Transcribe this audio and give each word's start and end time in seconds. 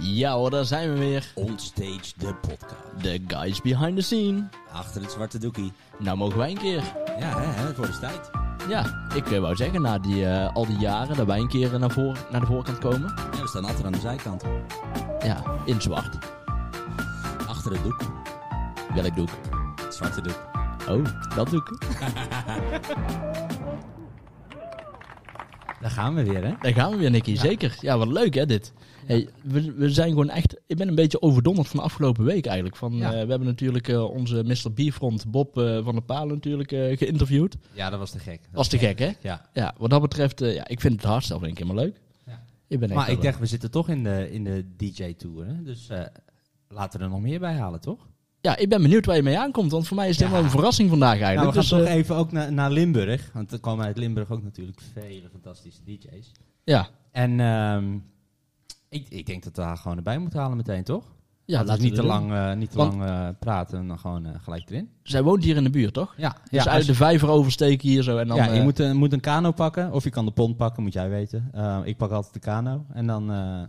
Ja 0.00 0.32
hoor, 0.32 0.50
daar 0.50 0.64
zijn 0.64 0.92
we 0.92 0.98
weer. 0.98 1.32
Onstage, 1.34 2.12
de 2.16 2.34
podcast. 2.34 3.02
De 3.02 3.20
guys 3.26 3.60
behind 3.60 3.96
the 3.96 4.02
scene. 4.02 4.48
Achter 4.72 5.02
het 5.02 5.10
zwarte 5.10 5.38
doekie. 5.38 5.72
Nou 5.98 6.16
mogen 6.16 6.38
wij 6.38 6.50
een 6.50 6.58
keer. 6.58 6.82
Ja, 7.18 7.40
hè, 7.40 7.46
hè, 7.46 7.74
voor 7.74 7.86
de 7.86 7.98
tijd. 7.98 8.30
Ja, 8.68 9.06
ik 9.14 9.30
eh, 9.30 9.38
wou 9.40 9.56
zeggen, 9.56 9.82
na 9.82 9.98
die, 9.98 10.26
eh, 10.26 10.54
al 10.54 10.66
die 10.66 10.78
jaren 10.78 11.16
dat 11.16 11.26
wij 11.26 11.38
een 11.38 11.48
keer 11.48 11.78
naar, 11.78 11.90
voor, 11.90 12.18
naar 12.30 12.40
de 12.40 12.46
voorkant 12.46 12.78
komen. 12.78 13.14
Ja, 13.32 13.40
we 13.40 13.48
staan 13.48 13.64
altijd 13.64 13.84
aan 13.84 13.92
de 13.92 14.00
zijkant. 14.00 14.42
Ja, 15.22 15.42
in 15.64 15.80
zwart. 15.80 16.18
Achter 17.48 17.72
het 17.72 17.82
doek. 17.82 18.00
Welk 18.94 19.16
doek? 19.16 19.30
Het 19.82 19.94
zwarte 19.94 20.20
doek. 20.20 20.48
Oh, 20.88 21.04
dat 21.36 21.50
doek. 21.50 21.78
Daar 25.80 25.92
gaan 25.92 26.14
we 26.14 26.24
weer, 26.24 26.44
hè? 26.44 26.54
Daar 26.60 26.72
gaan 26.72 26.90
we 26.90 26.96
weer, 26.96 27.10
Nicky. 27.10 27.36
Zeker. 27.36 27.76
Ja, 27.80 27.98
wat 27.98 28.08
leuk 28.08 28.34
hè, 28.34 28.46
dit. 28.46 28.72
Hey, 29.06 29.28
we, 29.42 29.72
we 29.72 29.90
zijn 29.90 30.08
gewoon 30.08 30.30
echt... 30.30 30.56
Ik 30.66 30.76
ben 30.76 30.88
een 30.88 30.94
beetje 30.94 31.22
overdonderd 31.22 31.68
van 31.68 31.76
de 31.76 31.82
afgelopen 31.84 32.24
week 32.24 32.46
eigenlijk. 32.46 32.76
Van, 32.76 32.92
Ja. 32.94 33.06
eh, 33.06 33.10
we 33.12 33.16
hebben 33.30 33.44
natuurlijk 33.44 33.88
eh, 33.88 34.10
onze 34.10 34.42
Mr. 34.44 34.72
Bierfront, 34.74 35.30
Bob 35.30 35.58
eh, 35.58 35.84
van 35.84 35.92
der 35.94 36.02
Palen 36.02 36.34
natuurlijk 36.34 36.68
geïnterviewd. 36.98 37.56
Ja, 37.72 37.90
dat 37.90 37.98
was 37.98 38.10
te 38.10 38.18
gek. 38.18 38.40
Was 38.52 38.68
te 38.68 38.78
gek, 38.78 38.98
hè? 38.98 39.10
Ja. 39.20 39.48
Ja, 39.52 39.74
wat 39.78 39.90
dat 39.90 40.00
betreft, 40.00 40.38
ja, 40.40 40.68
ik 40.68 40.80
vind 40.80 40.94
het 40.94 41.04
hardstyle 41.10 41.38
vind 41.38 41.50
ik 41.50 41.58
helemaal 41.58 41.84
leuk. 41.84 42.00
Ja. 42.26 42.42
Ik 42.68 42.80
ben 42.80 42.92
Maar 42.94 43.10
ik 43.10 43.22
dacht, 43.22 43.38
we 43.38 43.46
zitten 43.46 43.70
toch 43.70 43.88
in 43.88 44.02
de, 44.04 44.30
in 44.32 44.44
de 44.44 44.64
DJ-tour, 44.76 45.46
hè? 45.46 45.62
Dus 45.62 45.88
laten 46.68 46.98
we 46.98 47.04
er 47.04 47.10
nog 47.10 47.20
meer 47.20 47.40
bij 47.40 47.54
halen, 47.54 47.80
toch? 47.80 48.06
Ja, 48.40 48.56
ik 48.56 48.68
ben 48.68 48.82
benieuwd 48.82 49.06
waar 49.06 49.16
je 49.16 49.22
mee 49.22 49.38
aankomt. 49.38 49.70
Want 49.70 49.86
voor 49.86 49.96
mij 49.96 50.08
is 50.08 50.10
het 50.10 50.20
Ja. 50.20 50.24
helemaal 50.26 50.44
een 50.46 50.56
verrassing 50.56 50.88
vandaag 50.88 51.18
Nou, 51.18 51.22
eigenlijk. 51.24 51.54
we 51.56 51.60
gaan 51.62 51.78
dus, 51.78 51.86
toch 51.86 51.94
eh, 51.94 52.00
even 52.00 52.16
ook 52.16 52.32
naar, 52.32 52.52
naar 52.52 52.70
Limburg. 52.70 53.30
Want 53.32 53.52
er 53.52 53.58
komen 53.60 53.84
uit 53.84 53.96
Limburg 53.98 54.30
ook 54.30 54.42
natuurlijk 54.42 54.80
vele 54.92 55.28
fantastische 55.30 55.80
DJ's. 55.84 56.32
ja, 56.64 56.88
En 57.10 57.40
ehm, 57.40 57.84
ik, 58.94 59.06
ik 59.08 59.26
denk 59.26 59.44
dat 59.44 59.56
we 59.56 59.62
haar 59.62 59.76
gewoon 59.76 59.96
erbij 59.96 60.18
moeten 60.18 60.38
halen 60.40 60.56
meteen, 60.56 60.84
toch? 60.84 61.04
ja 61.46 61.64
Laten 61.64 61.64
we 61.64 61.70
laten 61.70 61.84
niet 61.84 61.94
te 61.94 62.02
lang, 62.06 62.32
eh, 62.32 62.52
niet 62.56 62.70
te 62.70 62.76
Want- 62.76 62.94
lang 62.94 63.04
eh, 63.10 63.28
praten 63.38 63.78
en 63.78 63.88
dan 63.88 63.98
gewoon 63.98 64.26
eh, 64.26 64.32
gelijk 64.42 64.70
erin. 64.70 64.90
Zij 65.02 65.22
woont 65.22 65.44
hier 65.44 65.56
in 65.56 65.64
de 65.64 65.70
buurt, 65.70 65.92
toch? 65.94 66.14
Ja, 66.16 66.36
Dus 66.50 66.64
ja, 66.64 66.70
uit 66.70 66.86
de 66.86 66.94
vijver 66.94 67.28
oversteken 67.28 67.88
hier 67.88 68.02
zo. 68.02 68.16
En 68.18 68.28
dan, 68.28 68.36
ja 68.36 68.44
je 68.44 68.50
eh, 68.58 68.62
moet, 68.62 68.78
een- 68.78 68.96
moet 68.96 69.12
een 69.12 69.20
kano 69.20 69.50
pakken 69.52 69.92
of 69.92 70.04
je 70.04 70.10
kan 70.10 70.24
de 70.24 70.30
pont 70.30 70.56
pakken, 70.56 70.82
moet 70.82 70.92
jij 70.92 71.08
weten. 71.08 71.48
Eh, 71.52 71.78
ik 71.84 71.96
pak 71.96 72.10
altijd 72.10 72.32
de 72.34 72.40
kano 72.40 72.84
en 72.92 73.06
dan, 73.06 73.32
eh, 73.32 73.62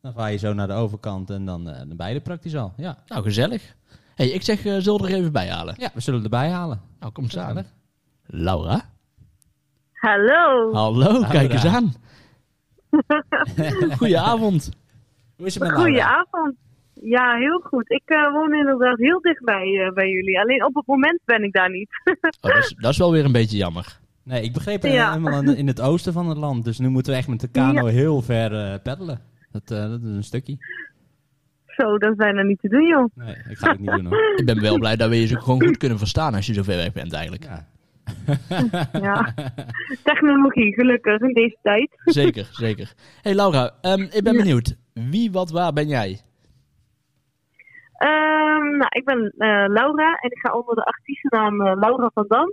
dan 0.00 0.12
vaar 0.12 0.32
je 0.32 0.36
zo 0.38 0.52
naar 0.52 0.66
de 0.66 0.72
overkant 0.72 1.30
en 1.30 1.44
dan, 1.44 1.68
eh 1.68 2.08
je 2.08 2.14
er 2.14 2.20
praktisch 2.20 2.56
al. 2.56 2.72
Ja, 2.76 2.98
Nou, 3.06 3.22
gezellig. 3.22 3.74
hey, 4.14 4.28
ik 4.28 4.42
zeg, 4.42 4.64
eh 4.64 4.76
zullen 4.78 5.00
we 5.02 5.08
er 5.08 5.14
even 5.14 5.32
bij 5.32 5.48
halen? 5.50 5.74
ja 5.78 5.90
we 5.94 6.00
zullen 6.00 6.22
erbij 6.22 6.50
halen. 6.50 6.80
Nou, 7.00 7.12
kom 7.12 7.24
eens 7.24 7.38
aan. 7.38 7.66
Laura? 8.26 8.90
Hallo. 9.92 10.72
Hallo, 10.72 11.22
kijk 11.28 11.52
eens 11.52 11.64
aan. 11.64 11.94
Goedenavond. 13.98 14.70
Hoe 15.36 15.46
is 15.46 15.54
het 15.54 15.62
met? 15.62 15.72
Goedenavond. 15.72 16.54
Ja, 16.94 17.36
heel 17.36 17.60
goed. 17.60 17.90
Ik 17.90 18.02
eh, 18.04 18.32
woon 18.32 18.54
inderdaad 18.54 18.98
heel 18.98 19.20
dichtbij 19.20 19.84
eh, 19.86 19.92
bij 19.92 20.08
jullie. 20.10 20.40
Alleen 20.40 20.64
op 20.64 20.74
het 20.74 20.86
moment 20.86 21.20
ben 21.24 21.42
ik 21.42 21.52
daar 21.52 21.70
niet. 21.70 21.88
Oh, 22.40 22.54
dat, 22.54 22.56
is, 22.64 22.74
dat 22.78 22.90
is 22.92 22.98
wel 22.98 23.12
weer 23.12 23.24
een 23.24 23.32
beetje 23.32 23.56
jammer. 23.56 24.00
Nee, 24.24 24.42
ik 24.42 24.52
begreep 24.52 24.82
Ja. 24.82 25.08
helemaal 25.12 25.42
in, 25.42 25.56
in 25.56 25.66
het 25.66 25.80
oosten 25.80 26.12
van 26.12 26.28
het 26.28 26.38
land, 26.38 26.64
dus 26.64 26.78
nu 26.78 26.88
moeten 26.88 27.12
we 27.12 27.18
echt 27.18 27.28
met 27.28 27.40
de 27.40 27.48
kano 27.48 27.86
heel 27.86 28.22
ver 28.22 28.54
eh 28.54 28.82
peddelen. 28.82 29.20
Dat, 29.50 29.70
eh, 29.70 29.88
dat 29.88 30.02
is 30.02 30.08
een 30.14 30.24
stukje. 30.24 30.56
Zo, 31.66 31.98
dat 31.98 32.10
is 32.10 32.16
bijna 32.16 32.42
niet 32.42 32.60
te 32.60 32.68
doen, 32.68 32.86
joh. 32.86 33.08
Nee, 33.14 33.34
ik 33.48 33.58
ga 33.58 33.70
het 33.70 33.80
niet 33.80 33.90
doen 33.90 34.06
hoor. 34.06 34.32
Ik 34.36 34.46
ben 34.46 34.60
wel 34.60 34.78
blij 34.78 34.96
dat 34.96 35.08
we 35.08 35.20
je 35.20 35.26
zo 35.26 35.38
gewoon 35.40 35.62
goed 35.62 35.76
kunnen 35.76 35.98
verstaan 35.98 36.34
als 36.34 36.46
je 36.46 36.52
zo 36.54 36.62
ver 36.62 36.76
weg 36.76 36.92
bent 36.92 37.12
eigenlijk. 37.12 37.44
Ja. 37.44 37.66
Ja. 38.92 39.34
Technologie, 40.04 40.74
gelukkig 40.74 41.20
in 41.20 41.34
deze 41.34 41.56
tijd. 41.62 41.90
Zeker, 42.04 42.48
zeker. 42.50 42.92
hey 43.22 43.34
Laura, 43.34 43.70
ehm, 43.80 44.00
ik 44.00 44.22
ben 44.22 44.36
benieuwd. 44.36 44.76
Wie, 44.94 45.32
wat, 45.32 45.50
waar 45.50 45.72
ben 45.72 45.88
jij? 45.88 46.20
Ehm, 48.02 48.76
nou, 48.76 48.88
ik 48.88 49.04
ben 49.04 49.34
eh, 49.38 49.64
Laura 49.68 50.14
en 50.14 50.30
ik 50.30 50.38
ga 50.38 50.52
onder 50.52 50.74
de 50.74 50.84
artiestennaam 50.84 51.60
eh, 51.60 51.76
Laura 51.80 52.10
van 52.14 52.24
Dam. 52.28 52.52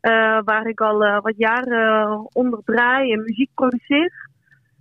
Eh, 0.00 0.38
waar 0.44 0.66
ik 0.66 0.80
al 0.80 0.98
wat 0.98 1.34
jaren 1.36 2.26
onder 2.32 2.60
draai 2.64 3.12
en 3.12 3.22
muziek 3.22 3.50
produceer. 3.54 4.30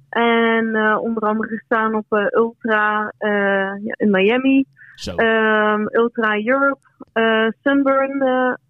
En 0.09 0.97
onder 0.97 1.23
andere 1.23 1.57
gestaan 1.57 1.95
op 1.95 2.05
eh, 2.09 2.25
Ultra 2.29 3.13
in 3.97 4.09
Miami. 4.09 4.65
Zo. 4.95 5.15
Ehm, 5.15 5.85
Ultra 5.91 6.37
Europe, 6.45 6.81
Sunburn 7.61 8.23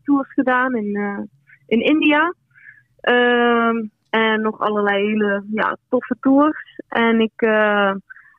tours 0.04 0.34
gedaan 0.34 0.76
in, 0.76 0.96
eh, 0.96 1.20
in 1.68 1.82
India. 1.82 2.34
Ehm, 3.02 3.86
en 4.10 4.42
nog 4.42 4.60
allerlei 4.60 5.06
hele 5.06 5.44
ja, 5.52 5.78
toffe 5.90 6.16
tours. 6.20 6.80
En 6.88 7.20
ik 7.20 7.42
eh, 7.42 7.92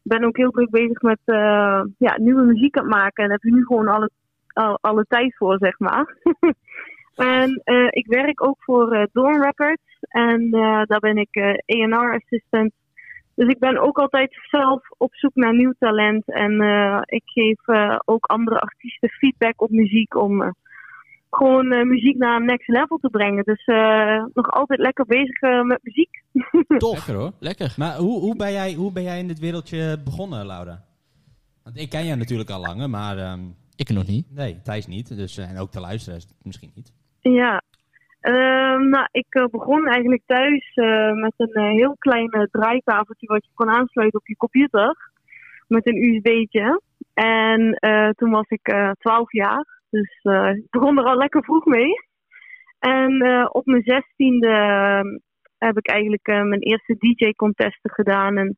ben 0.02 0.24
ook 0.24 0.36
heel 0.36 0.50
druk 0.50 0.70
bezig 0.70 1.00
met 1.00 1.18
eh, 1.24 1.82
ja, 1.98 2.16
nieuwe 2.16 2.42
muziek 2.42 2.76
aan 2.76 2.84
het 2.84 2.94
maken. 2.94 3.24
En 3.24 3.30
heb 3.30 3.42
je 3.42 3.52
nu 3.52 3.64
gewoon 3.64 3.88
alle, 3.88 4.10
al- 4.52 4.78
alle 4.80 5.04
tijd 5.08 5.36
voor, 5.36 5.56
zeg 5.58 5.78
maar. 5.78 6.16
en 7.14 7.60
ik 7.90 8.06
werk 8.06 8.46
ook 8.46 8.56
voor 8.58 8.92
eh 8.92 9.06
Dawn 9.12 9.42
Records. 9.42 9.82
En 10.08 10.50
daar 10.86 11.00
ben 11.00 11.16
ik 11.16 11.36
A&R 11.36 12.14
assistant. 12.14 12.72
Dus 13.34 13.48
ik 13.48 13.58
ben 13.58 13.78
ook 13.78 13.98
altijd 13.98 14.38
zelf 14.50 14.82
op 14.98 15.14
zoek 15.14 15.34
naar 15.34 15.54
nieuw 15.54 15.74
talent. 15.78 16.22
En 16.26 16.60
ik 17.06 17.22
geef 17.24 17.58
ook 18.04 18.26
andere 18.26 18.60
artiesten 18.60 19.08
feedback 19.08 19.62
op 19.62 19.70
muziek 19.70 20.16
om 20.16 20.54
gewoon 21.34 21.72
eh, 21.72 21.84
muziek 21.84 22.16
naar 22.16 22.36
een 22.36 22.46
next 22.46 22.68
level 22.68 22.98
te 22.98 23.08
brengen. 23.08 23.44
Dus 23.44 23.64
eh, 23.64 24.24
nog 24.34 24.50
altijd 24.50 24.80
lekker 24.80 25.06
bezig 25.06 25.40
eh, 25.40 25.62
met 25.62 25.80
muziek. 25.82 26.22
Lekker 26.92 27.14
hoor. 27.14 27.32
Lekker. 27.38 27.74
Maar 27.76 27.96
hoe, 27.96 28.20
hoe, 28.20 28.36
ben 28.36 28.52
jij, 28.52 28.74
hoe 28.74 28.92
ben 28.92 29.02
jij 29.02 29.18
in 29.18 29.28
dit 29.28 29.38
wereldje 29.38 30.00
begonnen, 30.04 30.46
Laura? 30.46 30.84
Want 31.64 31.78
ik 31.78 31.90
ken 31.90 32.04
jou 32.06 32.18
natuurlijk 32.18 32.50
al 32.50 32.60
langer, 32.60 32.90
maar 32.90 33.18
ehm, 33.18 33.40
Ik 33.76 33.88
nog 33.88 34.06
niet. 34.06 34.26
nee, 34.34 34.60
Thijs 34.62 34.86
niet. 34.86 35.16
Dus, 35.16 35.38
en 35.38 35.58
ook 35.58 35.72
de 35.72 35.80
luisteraars 35.80 36.26
misschien 36.42 36.72
niet. 36.74 36.92
Ja. 37.20 37.62
Ehm, 38.20 38.88
nou, 38.88 39.06
ik 39.10 39.48
begon 39.50 39.86
eigenlijk 39.86 40.22
thuis 40.26 40.72
eh, 40.74 41.12
met 41.12 41.32
een 41.36 41.62
heel 41.62 41.96
klein 41.98 42.48
draaitafeltje 42.50 43.26
wat 43.26 43.44
je 43.44 43.50
kon 43.54 43.70
aansluiten 43.70 44.20
op 44.20 44.26
je 44.26 44.36
computer. 44.36 45.10
Met 45.68 45.86
een 45.86 46.02
USB'tje. 46.02 46.80
En 47.14 47.72
eh, 47.74 48.08
toen 48.08 48.30
was 48.30 48.48
ik 48.48 48.68
eh 48.68 48.90
12 48.98 49.32
jaar. 49.32 49.66
Dus 49.92 50.20
eh, 50.22 50.50
ik 50.54 50.70
begon 50.70 50.98
er 50.98 51.04
al 51.04 51.16
lekker 51.16 51.44
vroeg 51.44 51.64
mee. 51.64 51.92
En 52.82 53.20
eh, 53.20 53.46
op 53.48 53.66
mijn 53.66 53.82
zestiende 53.82 54.48
eh, 54.48 55.00
heb 55.58 55.76
ik 55.76 55.88
eigenlijk 55.88 56.26
eh, 56.26 56.42
mijn 56.42 56.60
eerste 56.60 56.96
DJ-contesten 56.98 57.90
gedaan. 57.90 58.36
En 58.36 58.46
toen 58.46 58.56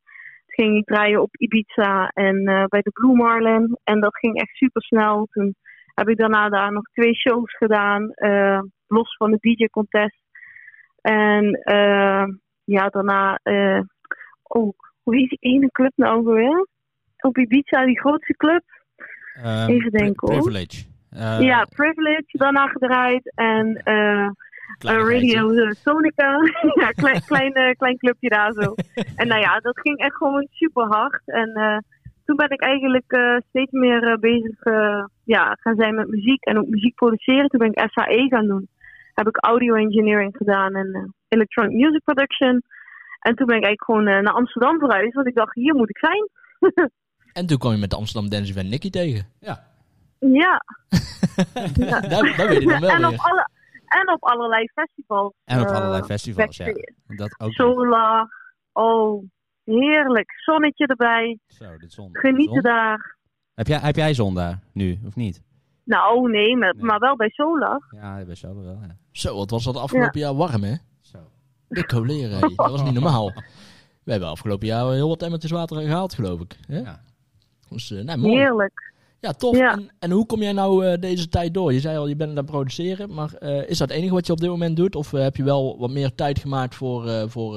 ging 0.67 0.77
ik 0.77 0.85
draaien 0.85 1.23
op 1.23 1.37
Ibiza 1.37 2.09
en 2.09 2.45
bij 2.69 2.81
de 2.81 2.91
Blue 2.91 3.17
Marlin. 3.17 3.79
En 3.85 4.01
dat 4.01 4.17
ging 4.17 4.41
echt 4.41 4.55
super 4.57 4.83
snel. 4.83 5.27
Toen 5.31 5.55
heb 5.95 6.09
ik 6.09 6.17
daarna 6.17 6.49
daar 6.49 6.73
nog 6.73 6.83
twee 6.93 7.15
shows 7.15 7.57
gedaan, 7.57 8.13
los 8.87 9.17
van 9.17 9.31
de 9.31 9.39
DJ-contest. 9.41 10.23
En 11.01 11.63
ja, 12.65 12.87
daarna 12.89 13.39
ook, 14.43 14.95
hoe 15.03 15.17
heet 15.17 15.29
die 15.29 15.53
ene 15.53 15.69
club 15.71 15.93
nou 15.97 16.25
weer? 16.25 16.69
Op 17.21 17.39
Ibiza, 17.39 17.85
die 17.85 18.01
grootste 18.01 18.37
club. 18.37 18.63
Ehm, 19.35 19.71
Even 19.71 19.91
denken, 19.91 20.33
hoor. 20.33 20.43
Privilege. 20.43 20.94
Eh, 21.15 21.41
ja, 21.41 21.67
Privilege, 21.75 22.39
daarna 22.39 22.67
gedraaid. 22.67 23.33
En 23.35 23.77
eh, 23.77 24.25
eh, 24.25 24.31
Radio 24.79 25.51
Sonica, 25.85 26.39
ja, 26.81 26.91
klein, 26.91 27.25
klein, 27.25 27.77
klein 27.77 27.99
clubje 27.99 28.29
daar 28.29 28.53
zo. 28.53 28.75
En 29.21 29.29
nou 29.29 29.41
ja, 29.41 29.59
dat 29.59 29.81
ging 29.81 29.99
echt 29.99 30.17
gewoon 30.17 30.47
super 30.51 30.87
hard. 30.87 31.23
En 31.25 31.51
eh, 31.55 31.79
toen 32.25 32.37
ben 32.37 32.51
ik 32.51 32.61
eigenlijk 32.61 33.13
eh, 33.13 33.37
steeds 33.49 33.73
meer 33.73 34.19
bezig 34.21 34.59
ja, 35.25 35.57
gaan 35.61 35.77
zijn 35.77 35.95
met 35.95 36.09
muziek 36.09 36.45
en 36.45 36.59
ook 36.59 36.69
muziek 36.69 36.95
produceren. 36.95 37.49
Toen 37.49 37.59
ben 37.59 37.73
ik 37.73 37.91
SAE 37.91 38.27
gaan 38.29 38.47
doen. 38.47 38.69
Heb 39.15 39.29
ik 39.29 39.45
audio 39.45 39.75
engineering 39.75 40.37
gedaan 40.37 40.75
en 40.75 40.95
eh, 40.95 41.03
electronic 41.29 41.73
music 41.73 42.05
production. 42.05 42.63
En 43.21 43.35
toen 43.35 43.47
ben 43.47 43.57
ik 43.57 43.65
eigenlijk 43.65 43.85
gewoon 43.85 44.05
naar 44.05 44.33
Amsterdam 44.33 44.79
verhuisd, 44.79 45.15
want 45.15 45.27
ik 45.27 45.35
dacht, 45.35 45.55
hier 45.55 45.75
moet 45.75 45.91
ik 45.91 45.99
zijn. 45.99 46.29
En 47.33 47.47
toen 47.47 47.59
kwam 47.59 47.73
je 47.73 47.79
met 47.79 47.91
de 47.91 47.97
Amsterdam 47.97 48.31
Dance 48.31 48.51
Event 48.51 48.69
Nicky 48.69 48.91
tegen. 48.91 49.27
Ja. 49.41 49.74
Ja. 50.33 50.63
ja. 51.75 52.01
Daar, 52.09 52.37
daar 52.37 52.49
weet 52.49 52.63
je 52.63 52.69
dan 52.69 52.81
wel 52.81 52.91
en, 52.91 53.07
op 53.07 53.15
alle, 53.17 53.49
en 53.87 54.13
op 54.13 54.23
allerlei 54.23 54.69
festivals. 54.75 55.33
En 55.45 55.61
op 55.61 55.67
eh, 55.67 55.75
allerlei 55.75 56.03
festivals, 56.03 56.57
ja. 56.57 56.73
Dat 57.07 57.41
ook. 57.41 57.53
Solar. 57.53 58.29
Oh, 58.73 59.25
heerlijk. 59.65 60.33
Zonnetje 60.45 60.87
erbij. 60.87 61.39
Zo, 61.47 61.77
dit 61.77 61.93
zon. 61.93 62.09
Genieten 62.13 62.55
Zon? 62.55 62.63
daar. 62.63 63.17
Heb 63.55 63.67
jij, 63.67 63.79
heb 63.79 63.97
jij 63.97 64.15
zon 64.15 64.35
daar 64.35 64.59
nu, 64.73 64.99
of 65.07 65.17
niet? 65.17 65.43
Nou, 65.85 66.31
nee, 66.31 66.57
maar, 66.57 66.75
Nee. 66.75 66.85
maar 66.85 66.99
wel 66.99 67.17
bij 67.17 67.29
Solar. 67.29 67.81
Ja, 67.91 68.25
bij 68.25 68.35
zo 68.35 68.55
wel, 68.55 68.79
ja. 68.83 68.97
Zo, 69.13 69.37
wat 69.37 69.51
was 69.51 69.65
dat 69.65 69.77
afgelopen 69.77 70.21
jaar 70.21 70.35
warm, 70.35 70.63
hè? 70.63 70.75
Zo. 71.01 71.19
De 71.69 71.87
coleren, 71.87 72.39
hé. 72.39 72.49
Dat 72.57 72.71
was 72.71 72.83
niet 72.83 72.95
normaal. 72.95 73.33
We 74.05 74.11
hebben 74.11 74.29
afgelopen 74.29 74.67
jaar 74.67 74.93
heel 74.93 75.09
wat 75.09 75.23
emmertjes 75.23 75.51
water 75.51 75.81
gehaald, 75.81 76.15
geloof 76.15 76.41
ik. 76.41 76.57
Hè? 76.67 76.79
Ja. 76.79 77.01
Dus, 77.69 77.91
eh, 77.91 78.05
nou, 78.05 78.19
mooi. 78.19 78.37
Heerlijk. 78.37 78.94
Ja, 79.25 79.33
tof. 79.33 79.57
Ja. 79.57 79.73
En, 79.73 79.91
en 79.99 80.11
hoe 80.11 80.27
kom 80.27 80.41
jij 80.41 80.53
nou 80.53 80.87
eh, 80.87 81.01
deze 81.01 81.29
tijd 81.29 81.55
door? 81.55 81.73
Je 81.73 81.81
zei 81.81 81.97
al, 81.97 82.09
je 82.09 82.17
bent 82.17 82.31
aan 82.31 82.37
het 82.37 82.47
produceren. 82.47 83.15
Maar 83.15 83.35
eh, 83.35 83.69
is 83.69 83.79
dat 83.79 83.89
het 83.89 83.99
enige 83.99 84.15
wat 84.15 84.27
je 84.27 84.33
op 84.33 84.41
dit 84.41 84.49
moment 84.49 84.77
doet? 84.77 84.95
Of 84.95 85.13
eh, 85.13 85.23
heb 85.23 85.37
je 85.37 85.45
wel 85.45 85.79
wat 85.79 85.91
meer 85.91 86.15
tijd 86.15 86.39
gemaakt 86.39 86.75
voor, 86.75 87.03
voor 87.29 87.55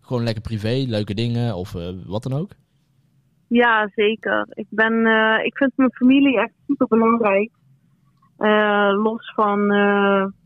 gewoon 0.00 0.24
lekker 0.24 0.42
privé, 0.42 0.84
leuke 0.86 1.14
dingen 1.14 1.54
of 1.54 1.72
wat 2.06 2.22
dan 2.22 2.32
ook? 2.32 2.50
Ja, 3.48 3.90
zeker. 3.94 4.46
Ik, 4.48 4.66
ben, 4.68 4.94
ik 5.44 5.56
vind 5.56 5.72
mijn 5.74 5.92
familie 5.92 6.40
echt 6.40 6.52
super 6.66 6.86
belangrijk. 6.86 7.50
Los 9.02 9.32
van, 9.34 9.60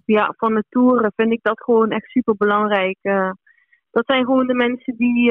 ja, 0.05 0.35
van 0.37 0.55
de 0.55 0.65
toeren 0.69 1.13
vind 1.17 1.33
ik 1.33 1.43
dat 1.43 1.63
gewoon 1.63 1.91
echt 1.91 2.11
super 2.11 2.37
belangrijk. 2.37 2.99
dat 3.91 4.07
zijn 4.07 4.25
gewoon 4.25 4.47
de 4.47 4.55
mensen 4.55 4.95
die, 4.97 5.31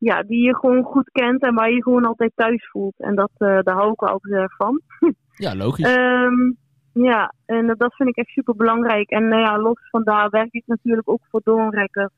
ja, 0.00 0.22
die 0.22 0.46
je 0.46 0.56
gewoon 0.56 0.82
goed 0.82 1.10
kent 1.10 1.42
en 1.42 1.54
waar 1.54 1.70
je 1.70 1.82
gewoon 1.82 2.04
altijd 2.04 2.32
thuis 2.34 2.68
voelt. 2.70 2.94
En 2.98 3.14
dat, 3.14 3.30
daar 3.36 3.74
hou 3.74 3.92
ik 3.92 4.00
wel 4.00 4.10
altijd 4.10 4.34
erg 4.34 4.56
van. 4.56 4.80
Ja, 5.34 5.54
logisch. 5.54 5.94
Ehm, 5.94 6.52
ja, 6.92 7.32
en 7.46 7.74
dat 7.78 7.94
vind 7.94 8.08
ik 8.08 8.16
echt 8.16 8.28
super 8.28 8.56
belangrijk. 8.56 9.10
En 9.10 9.28
ja, 9.28 9.58
los 9.58 9.88
van 9.90 10.04
daar 10.04 10.30
werk 10.30 10.52
ik 10.52 10.62
natuurlijk 10.66 11.08
ook 11.08 11.22
voor 11.30 11.40
Doornrekker. 11.44 12.10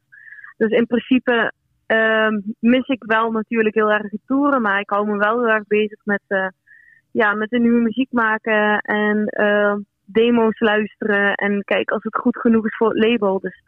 Dus 0.56 0.70
in 0.70 0.86
principe 0.86 1.52
Ehm, 1.92 2.40
mis 2.58 2.86
ik 2.86 3.04
wel 3.04 3.30
natuurlijk 3.30 3.74
heel 3.74 3.90
erg 3.90 4.10
het 4.10 4.20
toeren, 4.26 4.62
maar 4.62 4.80
ik 4.80 4.90
hou 4.90 5.06
me 5.06 5.16
wel 5.16 5.38
heel 5.38 5.48
erg 5.48 5.66
bezig 5.66 5.98
met, 6.04 6.22
uh, 6.28 6.48
ja, 7.10 7.34
met 7.34 7.50
de 7.50 7.58
nieuwe 7.58 7.80
muziek 7.80 8.12
maken 8.12 8.78
en 8.80 9.34
uh, 9.40 9.74
demo's 10.04 10.60
luisteren 10.60 11.34
en 11.34 11.62
kijken 11.64 11.94
als 11.94 12.04
het 12.04 12.16
goed 12.16 12.38
genoeg 12.38 12.66
is 12.66 12.76
voor 12.76 12.88
het 12.88 13.04
label. 13.04 13.40
Dus 13.40 13.62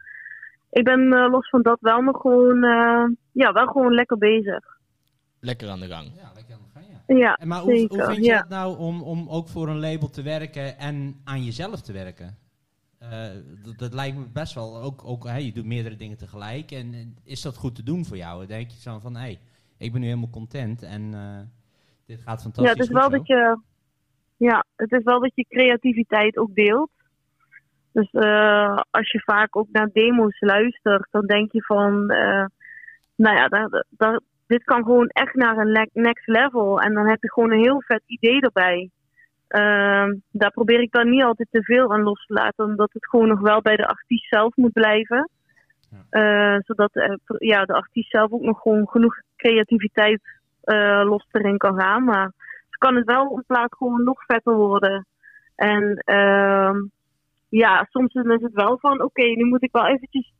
ik 0.69 0.83
ben 0.83 1.07
los 1.07 1.49
van 1.49 1.61
dat 1.61 1.77
wel 1.81 2.01
nog 2.01 2.21
gewoon, 2.21 2.59
ja, 3.35 3.51
wel 3.51 3.67
gewoon 3.67 3.93
lekker 3.93 4.17
bezig. 4.17 4.63
Lekker 5.39 5.69
aan 5.69 5.79
de 5.79 5.87
gang. 5.87 6.11
Ja, 6.15 6.31
lekker 6.35 6.53
aan 6.53 6.61
de 6.63 6.79
gang, 6.79 6.85
ja. 7.07 7.15
ja 7.15 7.35
en 7.35 7.47
maar 7.47 7.61
hoe, 7.61 7.85
hoe 7.87 8.03
vind 8.03 8.25
je 8.25 8.33
het 8.33 8.49
nou 8.49 8.77
om, 8.77 9.01
om 9.01 9.29
ook 9.29 9.47
voor 9.47 9.67
een 9.67 9.79
label 9.79 10.09
te 10.09 10.21
werken 10.21 10.77
en 10.77 11.21
aan 11.23 11.43
jezelf 11.43 11.81
te 11.81 11.93
werken? 11.93 12.37
Uh, 13.01 13.25
dat, 13.77 13.93
lijkt 13.93 14.17
me 14.17 14.25
best 14.33 14.53
wel. 14.53 14.81
Ook, 14.81 15.05
ook 15.05 15.23
hey, 15.23 15.43
je 15.43 15.51
doet 15.51 15.65
meerdere 15.65 15.95
dingen 15.95 16.17
tegelijk. 16.17 16.71
En 16.71 17.15
is 17.23 17.41
dat 17.41 17.57
goed 17.57 17.75
te 17.75 17.83
doen 17.83 18.05
voor 18.05 18.17
jou? 18.17 18.37
Dan 18.37 18.47
denk 18.47 18.69
je 18.69 18.79
zo 18.79 18.99
van, 18.99 19.15
hé, 19.15 19.21
hey, 19.21 19.39
ik 19.77 19.91
ben 19.91 20.01
nu 20.01 20.07
helemaal 20.07 20.29
content 20.29 20.83
en 20.83 21.01
uh, 21.01 21.39
dit 22.05 22.21
gaat 22.21 22.41
fantastisch. 22.41 22.63
Ja, 22.63 22.69
het 22.71 22.79
is 22.79 22.89
wel 22.89 23.09
dat 23.09 23.27
je, 23.27 23.59
ja, 24.37 24.65
het 24.75 24.91
is 24.91 25.03
wel 25.03 25.19
dat 25.19 25.31
je 25.35 25.45
creativiteit 25.49 26.37
ook 26.37 26.55
deelt. 26.55 26.89
Dus 27.91 28.13
uh, 28.13 28.79
als 28.91 29.11
je 29.11 29.19
vaak 29.19 29.55
ook 29.55 29.67
naar 29.71 29.89
demo's 29.93 30.39
luistert, 30.39 31.07
dan 31.11 31.25
denk 31.25 31.51
je 31.51 31.63
van, 31.63 32.11
nou 33.15 33.35
ja, 33.35 33.47
daar, 33.47 33.83
daar, 33.89 34.19
dit 34.47 34.63
kan 34.63 34.83
gewoon 34.83 35.07
echt 35.07 35.35
naar 35.35 35.57
een 35.57 35.89
next 35.93 36.27
level. 36.27 36.79
En 36.81 36.93
dan 36.93 37.07
heb 37.07 37.21
je 37.21 37.31
gewoon 37.31 37.51
een 37.51 37.63
heel 37.63 37.81
vet 37.81 38.01
idee 38.05 38.39
erbij. 38.39 38.89
Uh, 39.49 40.13
daar 40.31 40.51
probeer 40.51 40.81
ik 40.81 40.91
dan 40.91 41.09
niet 41.09 41.23
altijd 41.23 41.47
te 41.51 41.63
veel 41.63 41.93
aan 41.93 42.03
los 42.03 42.25
te 42.25 42.33
laten, 42.33 42.65
omdat 42.65 42.93
het 42.93 43.07
gewoon 43.09 43.27
nog 43.27 43.39
wel 43.39 43.61
bij 43.61 43.75
de 43.75 43.87
artiest 43.87 44.27
zelf 44.29 44.55
moet 44.55 44.73
blijven. 44.73 45.29
Uh, 46.11 46.57
zodat 46.59 46.89
ja, 47.37 47.65
de 47.65 47.73
artiest 47.73 48.09
zelf 48.09 48.31
ook 48.31 48.41
nog 48.41 48.61
gewoon 48.61 48.87
genoeg 48.87 49.15
creativiteit 49.35 50.21
uh, 50.65 51.03
los 51.03 51.27
erin 51.31 51.57
kan 51.57 51.79
gaan. 51.81 52.03
Maar 52.03 52.31
ze 52.69 52.77
kan 52.77 52.95
het 52.95 53.05
wel 53.05 53.25
op 53.25 53.43
plaats 53.47 53.77
gewoon 53.77 54.03
nog 54.03 54.25
vetter 54.25 54.53
worden. 54.53 55.05
En 55.55 56.03
uh, 56.05 56.71
ja, 57.49 57.87
soms 57.89 58.13
is 58.13 58.41
het 58.41 58.53
wel 58.53 58.77
van: 58.79 59.01
oké, 59.01 59.23
nu 59.23 59.45
moet 59.45 59.63
ik 59.63 59.71
wel 59.71 59.87
eventjes. 59.87 60.33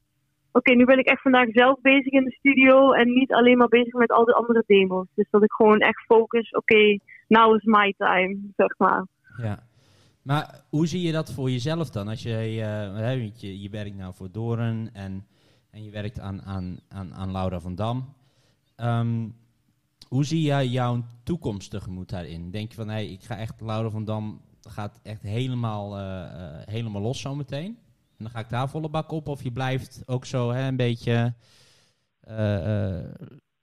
Oké, 0.55 0.71
nu 0.73 0.85
ben 0.85 0.99
ik 0.99 1.05
echt 1.05 1.21
vandaag 1.21 1.47
zelf 1.51 1.81
bezig 1.81 2.11
in 2.11 2.23
de 2.23 2.31
studio 2.31 2.91
en 2.91 3.13
niet 3.13 3.33
alleen 3.33 3.57
maar 3.57 3.67
bezig 3.67 3.93
met 3.93 4.11
al 4.11 4.25
die 4.25 4.33
andere 4.33 4.63
demos. 4.67 5.07
Dus 5.13 5.27
dat 5.29 5.43
ik 5.43 5.51
gewoon 5.51 5.79
echt 5.79 6.05
focus: 6.05 6.51
oké, 6.51 6.97
now 7.27 7.55
is 7.55 7.63
my 7.63 7.93
time, 7.97 8.37
zeg 8.55 8.77
maar. 8.77 9.05
Ja. 9.37 9.63
Maar 10.21 10.63
hoe 10.69 10.87
zie 10.87 11.01
je 11.01 11.11
dat 11.11 11.33
voor 11.33 11.49
jezelf 11.49 11.89
dan? 11.89 12.07
Als 12.07 12.23
je, 12.23 12.29
uh, 12.29 13.25
je, 13.35 13.61
je 13.61 13.69
werkt 13.69 13.95
nou 13.95 14.13
voor 14.13 14.31
Doren 14.31 14.89
en, 14.93 15.25
en 15.71 15.83
je 15.83 15.91
werkt 15.91 16.19
aan, 16.19 16.41
aan, 16.41 16.79
aan, 16.89 17.13
aan 17.13 17.31
Laura 17.31 17.59
van 17.59 17.75
Dam. 17.75 18.13
Um, 18.77 19.35
hoe 20.07 20.25
zie 20.25 20.41
jij 20.41 20.67
jouw 20.67 21.03
toekomst 21.23 21.71
tegemoet 21.71 22.09
daarin? 22.09 22.51
Denk 22.51 22.69
je 22.69 22.75
van, 22.75 22.87
hé, 22.87 22.93
hey, 22.93 23.07
ik 23.07 23.23
ga 23.23 23.37
echt, 23.37 23.61
Laura 23.61 23.89
van 23.89 24.05
Dam 24.05 24.41
gaat 24.61 24.99
echt 25.03 25.21
helemaal, 25.21 25.99
uh, 25.99 26.25
helemaal 26.65 27.01
los 27.01 27.21
zometeen? 27.21 27.77
En 28.17 28.23
dan 28.23 28.29
ga 28.29 28.39
ik 28.39 28.49
daar 28.49 28.69
volle 28.69 28.89
bak 28.89 29.11
op? 29.11 29.27
Of 29.27 29.43
je 29.43 29.51
blijft 29.51 30.03
ook 30.05 30.25
zo 30.25 30.51
hè, 30.51 30.67
een 30.67 30.75
beetje 30.75 31.33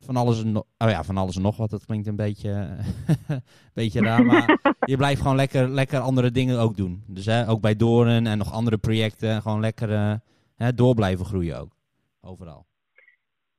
van 0.04 0.16
alles 0.16 0.44
en 0.44 0.52
nog, 0.52 0.64
oh 0.78 0.88
ja, 0.88 1.04
van 1.04 1.16
alles 1.16 1.36
en 1.36 1.42
nog 1.42 1.56
wat. 1.56 1.70
Dat 1.70 1.86
klinkt 1.86 2.06
een 2.06 2.16
beetje, 2.16 2.76
beetje 3.74 4.00
raar, 4.00 4.24
maar 4.24 4.58
je 4.92 4.96
blijft 4.96 5.20
gewoon 5.20 5.36
lekker, 5.36 5.68
lekker 5.68 5.98
andere 5.98 6.30
dingen 6.30 6.60
ook 6.60 6.76
doen. 6.76 7.02
Dus 7.06 7.26
hè, 7.26 7.48
ook 7.48 7.60
bij 7.60 7.76
Doorn 7.76 8.26
en 8.26 8.38
nog 8.38 8.52
andere 8.52 8.78
projecten, 8.78 9.42
gewoon 9.42 9.60
lekker 9.60 9.90
uh, 9.90 10.14
hè, 10.56 10.74
door 10.74 10.94
blijven 10.94 11.24
groeien 11.24 11.60
ook, 11.60 11.72
overal. 12.20 12.66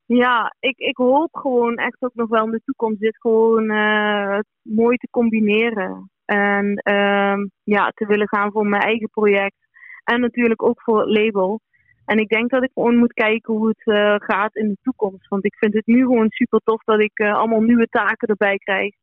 Ja, 0.06 0.56
ik, 0.60 0.78
ik 0.78 0.98
hoop 0.98 1.36
gewoon 1.36 1.76
echt 1.76 1.98
ook 2.00 2.14
nog 2.14 2.30
wel 2.30 2.46
in 2.46 2.52
de 2.52 2.62
toekomst 2.66 3.00
dit 3.00 3.18
gewoon 3.18 3.72
uh, 3.72 4.40
mooi 4.62 4.98
te 4.98 5.08
combineren. 5.12 6.12
En 6.26 6.66
uh, 6.84 7.46
ja, 7.64 7.90
te 7.90 8.06
willen 8.06 8.28
gaan 8.28 8.52
voor 8.52 8.66
mijn 8.66 8.82
eigen 8.82 9.10
project. 9.10 9.63
En 10.04 10.20
natuurlijk 10.20 10.64
ook 10.64 10.82
voor 10.82 11.00
het 11.00 11.10
label. 11.10 11.62
En 12.06 12.18
ik 12.18 12.30
denk 12.30 12.50
dat 12.50 12.64
ik 12.64 12.72
gewoon 12.74 12.98
moet 12.98 13.14
kijken 13.14 13.54
hoe 13.54 13.68
het 13.68 13.82
uh, 13.86 14.16
gaat 14.18 14.56
in 14.56 14.68
de 14.68 14.78
toekomst. 14.82 15.28
Want 15.28 15.46
ik 15.46 15.56
vind 15.56 15.74
het 15.74 15.86
nu 15.86 16.00
gewoon 16.02 16.30
super 16.30 16.60
tof 16.64 16.84
dat 16.84 17.02
ik 17.02 17.20
uh, 17.20 17.34
allemaal 17.34 17.62
nieuwe 17.62 17.88
taken 17.88 18.28
erbij 18.28 18.58
krijg. 18.58 18.96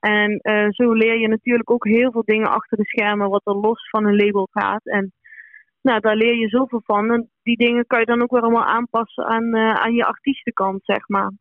En 0.00 0.40
uh, 0.42 0.66
zo 0.68 0.92
leer 0.92 1.18
je 1.18 1.28
natuurlijk 1.28 1.70
ook 1.70 1.86
heel 1.86 2.10
veel 2.10 2.22
dingen 2.24 2.50
achter 2.50 2.76
de 2.76 2.84
schermen 2.84 3.28
wat 3.28 3.46
er 3.46 3.54
los 3.54 3.88
van 3.90 4.06
een 4.06 4.16
label 4.16 4.48
gaat. 4.50 4.86
En 4.86 5.12
nou, 5.82 6.00
daar 6.00 6.16
leer 6.16 6.34
je 6.34 6.48
zoveel 6.48 6.82
van. 6.84 7.10
En 7.10 7.30
die 7.42 7.56
dingen 7.56 7.86
kan 7.86 7.98
je 7.98 8.06
dan 8.06 8.22
ook 8.22 8.30
weer 8.30 8.40
allemaal 8.40 8.64
aanpassen 8.64 9.24
aan, 9.24 9.56
aan 9.56 9.94
je 9.94 10.04
artiestenkant, 10.04 10.80
zeg 10.84 11.08
maar. 11.08 11.32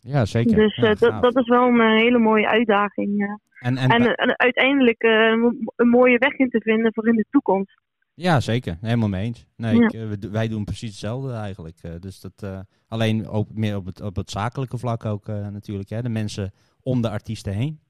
Ja, 0.00 0.24
zeker. 0.24 0.56
Dus 0.56 0.76
ja, 0.76 0.94
dat, 0.94 1.22
dat 1.22 1.36
is 1.36 1.48
wel 1.48 1.66
een 1.66 1.98
hele 1.98 2.18
mooie 2.18 2.48
uitdaging. 2.48 3.38
En, 3.58 3.76
en, 3.76 3.90
en, 3.90 4.14
en 4.14 4.38
uiteindelijk 4.38 5.02
een 5.02 5.88
mooie 5.88 6.18
weg 6.18 6.38
in 6.38 6.50
te 6.50 6.60
vinden 6.60 6.92
voor 6.94 7.08
in 7.08 7.16
de 7.16 7.26
toekomst. 7.30 7.80
Ja, 8.20 8.40
zeker. 8.40 8.78
Helemaal 8.80 9.08
mee 9.08 9.24
eens. 9.24 9.46
Nee, 9.56 9.82
ik, 9.82 9.92
eh, 9.92 10.30
wij 10.30 10.48
doen 10.48 10.64
precies 10.64 10.90
hetzelfde 10.90 11.32
eigenlijk. 11.32 11.78
Uh, 11.82 11.92
dus 12.00 12.20
dat, 12.20 12.32
uh, 12.44 12.58
alleen 12.88 13.28
ook 13.28 13.52
meer 13.52 13.76
op 13.76 13.86
het, 13.86 14.00
op 14.00 14.16
het 14.16 14.30
zakelijke 14.30 14.78
vlak 14.78 15.04
ook 15.04 15.26
natuurlijk. 15.26 15.88
Hè? 15.88 16.02
De 16.02 16.08
mensen 16.08 16.52
om 16.82 17.02
de 17.02 17.10
artiesten 17.10 17.52
heen. 17.52 17.80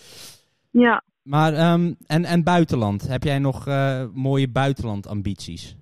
ja. 0.86 1.04
Maar, 1.22 1.72
um, 1.72 1.96
en, 2.06 2.24
en 2.24 2.42
buitenland? 2.42 3.08
Heb 3.08 3.22
jij 3.22 3.38
nog 3.38 3.66
mooie 4.14 4.48
buitenlandambities? 4.48 5.76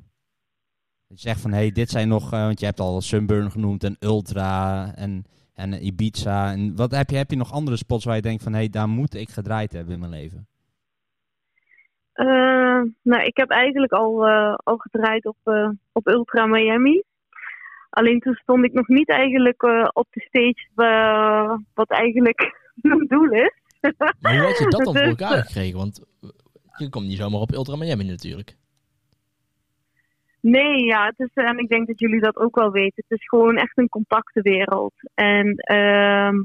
Dat 1.09 1.21
je 1.21 1.29
zegt 1.29 1.41
van, 1.41 1.51
hé, 1.51 1.57
hey, 1.57 1.73
dit 1.73 1.91
zijn 1.91 2.09
nog... 2.09 2.31
want 2.31 2.61
je 2.61 2.67
hebt 2.67 2.81
al 2.81 3.01
Sunburn 3.01 3.51
genoemd 3.51 3.85
en 3.85 3.97
Ultra 4.01 4.95
en, 4.95 5.25
en 5.55 5.87
Ibiza. 5.87 6.53
En 6.53 6.77
wat 6.77 6.91
heb 6.91 7.11
je, 7.11 7.17
heb 7.17 7.31
je 7.31 7.37
nog 7.37 7.53
andere 7.53 7.77
spots 7.77 8.05
waar 8.05 8.17
je 8.17 8.23
denkt 8.23 8.43
van... 8.43 8.53
hé, 8.53 8.59
hey, 8.59 8.69
daar 8.69 8.89
moet 8.89 9.15
ik 9.15 9.31
gedraaid 9.31 9.73
hebben 9.73 9.95
in 9.95 10.01
mijn 10.01 10.13
leven? 10.13 10.48
Uh, 12.19 12.83
nou, 13.03 13.23
ik 13.23 13.37
heb 13.37 13.51
eigenlijk 13.51 13.93
al, 13.93 14.29
uh, 14.29 14.55
al 14.55 14.77
gedraaid 14.77 15.27
op, 15.27 15.37
uh, 15.45 15.71
op 15.93 16.07
Ultra 16.07 16.47
Miami. 16.47 17.03
Alleen 17.91 18.21
toen 18.21 18.35
stond 18.35 18.65
ik 18.65 18.73
nog 18.73 18.89
niet 18.89 19.09
eigenlijk 19.09 19.63
op 19.93 20.07
de 20.11 20.21
stage 20.21 20.67
wat 21.75 21.91
eigenlijk 21.91 22.55
mijn 22.75 23.07
doel 23.07 23.31
is. 23.31 23.53
Maar 24.21 24.37
hoe 24.37 24.47
had 24.47 24.59
je 24.59 24.69
dat 24.69 24.85
dan 24.85 24.97
voor 24.97 25.07
elkaar 25.17 25.45
gekregen? 25.45 25.79
Want 25.79 26.05
je 26.77 26.89
komt 26.89 27.07
niet 27.07 27.19
zomaar 27.19 27.41
op 27.41 27.53
Ultra 27.53 27.77
Miami 27.77 28.05
natuurlijk. 28.05 28.57
Nee, 30.41 30.85
ja, 30.85 31.07
het 31.07 31.19
is, 31.19 31.45
en 31.45 31.59
ik 31.59 31.69
denk 31.69 31.87
dat 31.87 31.99
jullie 31.99 32.21
dat 32.21 32.37
ook 32.37 32.57
wel 32.57 32.71
weten. 32.71 33.05
Het 33.09 33.19
is 33.19 33.29
gewoon 33.29 33.57
echt 33.57 33.79
een 33.79 33.89
contactenwereld. 33.89 34.95
En 35.15 35.55
ehm 35.57 36.37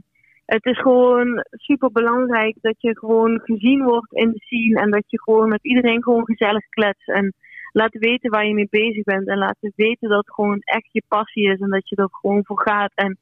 het 0.46 0.66
is 0.66 0.80
gewoon 0.80 1.44
super 1.52 1.92
belangrijk 1.92 2.58
dat 2.62 2.76
je 2.78 2.98
gewoon 2.98 3.42
gezien 3.44 3.84
wordt 3.84 4.14
in 4.14 4.30
de 4.30 4.40
scene. 4.40 4.80
En 4.80 4.92
dat 4.92 5.04
je 5.08 5.22
gewoon 5.22 5.50
met 5.50 5.64
iedereen 5.64 6.04
gewoon 6.04 6.26
gezellig 6.26 6.70
kletst. 6.70 7.10
En 7.10 7.34
laat 7.72 7.98
weten 7.98 8.30
waar 8.30 8.46
je 8.46 8.54
mee 8.54 8.68
bezig 8.70 9.04
bent. 9.04 9.28
En 9.28 9.38
laat 9.38 9.58
weten 9.76 10.10
dat 10.10 10.26
het 10.26 10.34
gewoon 10.34 10.60
echt 10.60 10.90
je 10.92 11.04
passie 11.08 11.52
is. 11.52 11.60
En 11.60 11.70
dat 11.70 11.90
je 11.90 11.96
er 11.96 12.08
gewoon 12.12 12.46
voor 12.46 12.62
gaat. 12.62 12.92
En 12.96 13.18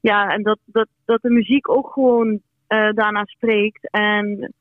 ja, 0.00 0.28
en 0.28 0.42
dat, 0.42 0.58
dat, 0.64 0.88
dat 1.04 1.22
de 1.22 1.30
muziek 1.30 1.68
ook 1.70 1.92
gewoon 1.92 2.28
uh, 2.28 2.92
daarna 2.92 3.24
spreekt. 3.24 3.90
En 3.90 4.52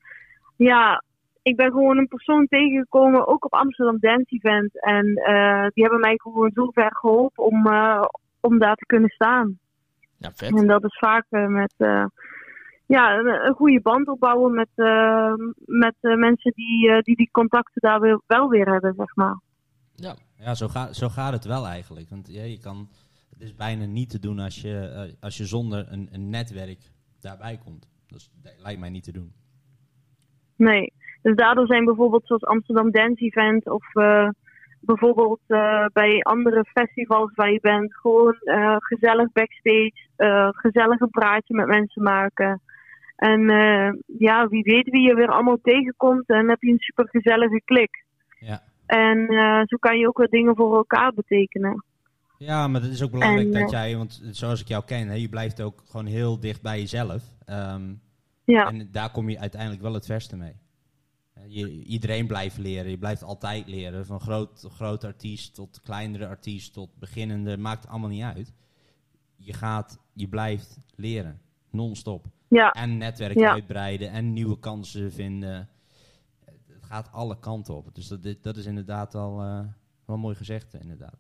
ja, 0.56 1.04
ik 1.42 1.56
ben 1.56 1.72
gewoon 1.72 1.98
een 1.98 2.08
persoon 2.08 2.48
tegengekomen, 2.48 3.28
ook 3.28 3.46
op 3.46 3.54
Amsterdam 3.54 3.98
Dance 4.00 4.36
Event. 4.36 4.82
En 4.82 5.06
uh, 5.08 5.68
die 5.74 5.84
hebben 5.84 6.00
mij 6.00 6.18
gewoon 6.18 6.52
zo 6.54 6.70
ver 6.72 6.96
geholpen 6.96 7.44
om, 7.44 7.68
uh, 7.68 8.06
om 8.42 8.60
daar 8.60 8.76
te 8.76 8.86
kunnen 8.86 9.10
staan. 9.10 9.60
Ja, 10.24 10.32
vet. 10.34 10.60
En 10.60 10.68
dat 10.68 10.84
is 10.84 10.98
vaak 10.98 11.26
uh, 11.30 11.48
met 11.48 11.74
uh, 11.78 12.06
ja, 12.86 13.18
een, 13.18 13.54
goede 13.54 13.82
band 13.82 14.08
opbouwen 14.08 14.54
met, 14.54 14.70
uh, 14.76 15.34
met 15.66 15.96
mensen 16.00 16.52
die, 16.56 17.02
die 17.02 17.16
die 17.16 17.30
contacten 17.32 17.82
daar 17.82 18.00
weer, 18.00 18.22
wel 18.28 18.50
weer 18.50 18.72
hebben, 18.72 18.94
zeg 18.98 19.16
maar. 19.16 19.40
Ja, 19.96 20.16
ja 20.38 20.54
zo, 20.54 20.68
gaat 20.68 20.96
zo 20.96 21.10
gaat 21.10 21.34
het 21.34 21.46
wel 21.46 21.66
eigenlijk. 21.66 22.10
Want 22.10 22.28
ja, 22.28 22.44
je 22.44 22.60
kan, 22.60 22.90
het 23.30 23.42
is 23.42 23.56
bijna 23.56 23.86
niet 23.86 24.10
te 24.10 24.20
doen 24.20 24.40
als 24.40 24.62
je, 24.62 25.16
als 25.20 25.38
je 25.38 25.46
zonder 25.46 25.86
een, 25.92 26.10
een 26.12 26.30
netwerk 26.30 26.92
daarbij 27.22 27.60
komt. 27.64 27.90
Dus 28.08 28.32
dat 28.44 28.54
lijkt 28.58 28.80
mij 28.80 28.90
niet 28.90 29.04
te 29.04 29.12
doen. 29.12 29.34
Nee, 30.56 30.94
dus 31.22 31.36
daardoor 31.36 31.68
zijn 31.68 31.86
bijvoorbeeld 31.86 32.28
zoals 32.28 32.44
Amsterdam 32.46 32.92
Dance 32.92 33.24
Event 33.24 33.70
of 33.70 33.86
bijvoorbeeld 34.86 35.40
eh, 35.48 35.86
bij 35.94 36.22
andere 36.22 36.66
festivals 36.66 37.32
waar 37.36 37.52
je 37.52 37.60
bent, 37.62 37.96
gewoon 37.96 38.36
eh, 38.40 38.76
gezellig 38.80 39.32
backstage, 39.32 39.94
eh, 40.16 40.50
gezellig 40.52 41.00
een 41.00 41.10
praatje 41.10 41.56
met 41.56 41.68
mensen 41.68 42.04
maken. 42.04 42.62
En 43.16 43.42
ja, 44.18 44.48
wie 44.48 44.64
weet 44.64 44.90
wie 44.90 45.08
je 45.08 45.16
weer 45.16 45.28
allemaal 45.28 45.60
tegenkomt 45.62 46.28
en 46.28 46.50
heb 46.50 46.62
je 46.62 46.72
een 46.72 46.80
super 46.80 47.08
gezellige 47.10 47.62
klik. 47.66 48.06
Ja. 48.40 48.62
En 48.86 49.28
zo 49.68 49.78
kan 49.78 49.98
je 49.98 50.08
ook 50.08 50.18
weer 50.18 50.30
dingen 50.30 50.56
voor 50.56 50.76
elkaar 50.76 51.14
betekenen. 51.14 51.84
Ja, 52.38 52.68
maar 52.68 52.82
het 52.82 52.92
is 52.92 53.04
ook 53.04 53.12
belangrijk 53.12 53.54
En, 53.54 53.62
dat 53.62 53.72
jij, 53.72 53.98
want 53.98 54.22
zoals 54.32 54.62
ik 54.62 54.68
jou 54.68 54.84
ken, 54.86 55.08
hè, 55.08 55.14
je 55.14 55.30
blijft 55.30 55.62
ook 55.62 55.82
gewoon 55.86 56.06
heel 56.06 56.40
dicht 56.40 56.62
bij 56.62 56.80
jezelf. 56.80 57.24
Ehm, 57.46 57.94
Ja, 58.46 58.68
En 58.68 58.88
daar 58.92 59.12
kom 59.12 59.30
je 59.30 59.40
uiteindelijk 59.40 59.82
wel 59.82 59.94
het 59.94 60.06
verste 60.06 60.38
mee. 60.38 60.63
Je, 61.48 61.84
iedereen 61.84 62.28
blijft 62.28 62.58
leren, 62.58 62.92
je 62.92 62.98
blijft 62.98 63.24
altijd 63.24 63.68
leren. 63.68 64.06
Van 64.06 64.20
groot, 64.20 64.66
groot 64.70 65.04
artiest 65.04 65.54
tot 65.54 65.82
kleinere 65.82 66.28
artiest 66.28 66.74
tot 66.74 66.90
beginnende, 67.00 67.58
maakt 67.58 67.88
allemaal 67.88 68.10
niet 68.10 68.24
uit. 68.24 68.54
Je 69.36 69.54
gaat, 69.54 70.00
je 70.14 70.28
blijft 70.28 70.80
leren, 70.96 71.42
non-stop. 71.70 72.26
ja, 72.48 72.72
En 72.72 72.98
netwerk 72.98 73.38
Ja. 73.40 73.52
uitbreiden 73.52 74.10
en 74.12 74.34
nieuwe 74.34 74.60
kansen 74.60 75.12
vinden. 75.12 75.70
Het 76.46 76.84
gaat 76.86 77.12
alle 77.12 77.40
kanten 77.40 77.76
op. 77.76 77.96
Dus 77.96 78.08
dat, 78.08 78.36
dat 78.42 78.58
is 78.58 78.66
inderdaad 78.66 79.16
al 79.16 79.42
eh, 79.42 79.60
wel 80.06 80.18
mooi 80.18 80.36
gezegd, 80.36 80.74
inderdaad. 80.74 81.18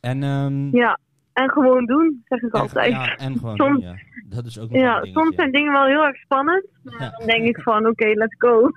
En, 0.00 0.22
ehm, 0.22 0.76
ja. 0.76 0.98
En 1.36 1.50
gewoon 1.50 1.84
doen, 1.86 2.22
zeg 2.24 2.42
ik 2.42 2.54
en- 2.54 2.60
altijd. 2.60 2.92
Ja, 2.92 3.16
en 3.16 3.36
gewoon 3.38 3.56
Soms- 3.56 3.80
doen, 3.80 3.80
ja. 3.90 3.96
Dat 4.28 4.46
is 4.46 4.58
ook 4.58 4.70
nog 4.70 4.80
Ja, 4.80 5.04
soms 5.04 5.34
zijn 5.34 5.52
dingen 5.52 5.72
wel 5.72 5.86
heel 5.86 6.04
erg 6.04 6.16
spannend. 6.16 6.66
Maar 6.82 7.00
Ja. 7.02 7.10
dan 7.18 7.26
denk 7.26 7.44
ik 7.44 7.60
van, 7.62 7.86
oké, 7.86 8.06
let's 8.06 8.34
go. 8.38 8.70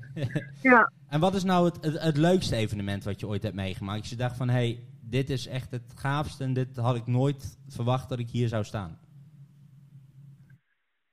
ja. 0.70 0.92
En 1.08 1.20
wat 1.20 1.34
is 1.34 1.44
nou 1.44 1.64
het, 1.64 1.84
het, 1.84 2.02
het 2.02 2.16
leukste 2.16 2.56
evenement 2.56 3.04
wat 3.04 3.20
je 3.20 3.26
ooit 3.26 3.42
hebt 3.42 3.54
meegemaakt? 3.54 4.08
Je 4.08 4.16
dacht 4.16 4.36
van, 4.36 4.48
hé, 4.48 4.54
hey, 4.54 4.80
dit 5.00 5.30
is 5.30 5.46
echt 5.46 5.70
het 5.70 5.92
gaafste 5.96 6.44
en 6.44 6.52
dit 6.52 6.76
had 6.76 6.96
ik 6.96 7.06
nooit 7.06 7.58
verwacht 7.68 8.08
dat 8.08 8.18
ik 8.18 8.28
hier 8.28 8.48
zou 8.48 8.64
staan. 8.64 8.98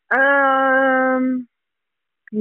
Ehm, 0.08 1.24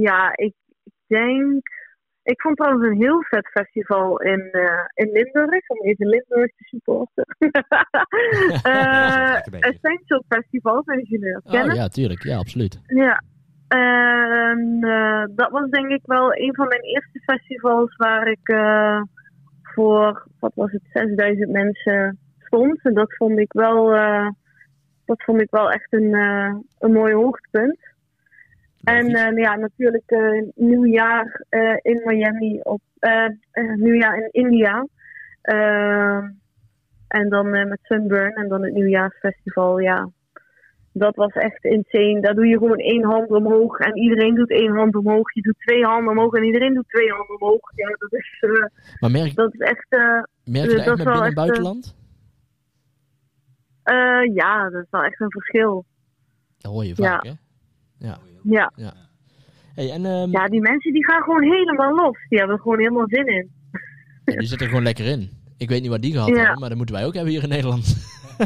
ja, 0.01 0.31
ik, 0.35 0.53
ik 0.83 0.93
denk... 1.07 1.81
Ik 2.23 2.41
vond 2.41 2.57
trouwens 2.57 2.85
een 2.85 2.97
heel 2.97 3.23
vet 3.23 3.47
festival 3.47 4.21
in, 4.21 4.49
eh, 4.51 4.85
in 4.93 5.11
Limburg, 5.11 5.69
om 5.69 5.81
even 5.81 6.07
Limburg 6.07 6.51
te 6.55 6.63
supporten. 6.63 7.25
Eh 8.63 9.33
bezig. 9.51 9.81
Essential 9.81 10.23
Festival, 10.27 10.83
zijn 10.85 11.03
jullie 11.03 11.33
dat 11.33 11.43
kennen? 11.51 11.71
Oh 11.71 11.75
ja, 11.75 11.87
tuurlijk. 11.87 12.23
Ja, 12.23 12.37
absoluut. 12.37 12.81
Ja. 12.85 13.23
En 13.67 14.77
eh, 14.81 15.23
dat 15.35 15.51
was 15.51 15.69
denk 15.69 15.89
ik 15.89 16.01
wel 16.03 16.35
een 16.35 16.55
van 16.55 16.67
mijn 16.67 16.81
eerste 16.81 17.19
festivals 17.19 17.95
waar 17.95 18.27
ik 18.27 18.47
eh, 18.47 19.01
voor, 19.61 20.27
wat 20.39 20.51
was 20.55 20.71
het, 20.71 20.81
6000 20.93 21.49
mensen 21.49 22.17
stond. 22.39 22.79
En 22.83 22.93
dat 22.93 23.13
vond 23.15 23.39
ik 23.39 23.53
wel, 23.53 23.93
eh, 23.93 24.29
dat 25.05 25.23
vond 25.23 25.41
ik 25.41 25.47
wel 25.51 25.71
echt 25.71 25.93
een, 25.93 26.13
eh, 26.13 26.55
een 26.79 26.91
mooi 26.91 27.13
hoogtepunt. 27.13 27.79
En 28.83 29.05
Logisch. 29.11 29.21
eh, 29.21 29.37
ja, 29.37 29.55
natuurlijk 29.55 30.03
eh, 30.11 30.41
nieuwjaar 30.55 31.45
eh, 31.49 31.75
in 31.81 32.01
Miami, 32.05 32.59
op, 32.63 32.81
eh, 32.99 33.27
nieuwjaar 33.75 34.17
in 34.17 34.29
India. 34.31 34.87
Eh, 35.41 36.17
en 37.07 37.29
dan 37.29 37.49
met 37.49 37.79
Sunburn 37.81 38.33
en 38.33 38.47
dan 38.47 38.63
het 38.63 38.73
nieuwjaarsfestival, 38.73 39.79
ja. 39.79 40.09
Dat 40.93 41.15
was 41.15 41.31
echt 41.31 41.63
insane. 41.63 42.21
Daar 42.21 42.33
doe 42.33 42.47
je 42.47 42.57
gewoon 42.57 42.77
één 42.77 43.03
hand 43.03 43.29
omhoog 43.29 43.79
en 43.79 43.97
iedereen 43.97 44.35
doet 44.35 44.49
één 44.51 44.75
hand 44.75 44.95
omhoog. 44.95 45.33
Je 45.33 45.41
doet 45.41 45.59
twee 45.59 45.83
handen 45.85 46.11
omhoog 46.11 46.33
en 46.33 46.43
iedereen 46.43 46.73
doet 46.73 46.87
twee 46.87 47.09
handen 47.09 47.41
omhoog. 47.41 47.71
Ja, 47.75 47.87
dat 47.87 48.13
is, 48.13 48.43
maar 48.99 49.11
merk, 49.11 49.35
dat 49.35 49.53
is 49.53 49.59
echt... 49.59 49.85
eh, 49.89 49.99
merk 50.45 50.69
je 50.69 50.75
dat 50.75 50.85
dat 50.85 50.97
echt 50.97 51.03
binnen- 51.03 51.23
en 51.23 51.33
buitenland? 51.33 51.95
ja, 54.33 54.69
dat 54.69 54.83
is 54.83 54.89
wel 54.89 55.03
echt 55.03 55.19
een 55.19 55.31
verschil. 55.31 55.85
Dat 56.57 56.71
hoor 56.71 56.85
je 56.85 56.93
ja. 56.95 57.09
vaak, 57.11 57.23
hè? 57.23 57.31
Ja. 57.97 58.17
Ja. 58.43 58.71
Hey, 59.75 59.91
en 59.91 60.05
ehm, 60.05 60.31
ja, 60.31 60.47
die 60.47 60.61
mensen 60.61 60.93
die 60.93 61.05
gaan 61.05 61.21
gewoon 61.21 61.43
helemaal 61.43 61.95
los. 61.95 62.17
Die 62.29 62.37
hebben 62.37 62.55
er 62.55 62.61
gewoon 62.61 62.77
helemaal 62.79 63.07
zin 63.07 63.27
in. 63.27 63.49
ja, 64.25 64.33
die 64.35 64.47
zitten 64.47 64.59
er 64.59 64.67
gewoon 64.67 64.83
lekker 64.83 65.05
in. 65.05 65.29
Ik 65.57 65.69
weet 65.69 65.81
niet 65.81 65.89
wat 65.89 66.01
die 66.01 66.11
gehad 66.11 66.27
Ja. 66.27 66.35
hebben, 66.35 66.59
maar 66.59 66.69
dat 66.69 66.77
moeten 66.77 66.95
wij 66.95 67.05
ook 67.05 67.13
hebben 67.13 67.31
hier 67.33 67.43
in 67.43 67.49
Nederland. 67.49 67.95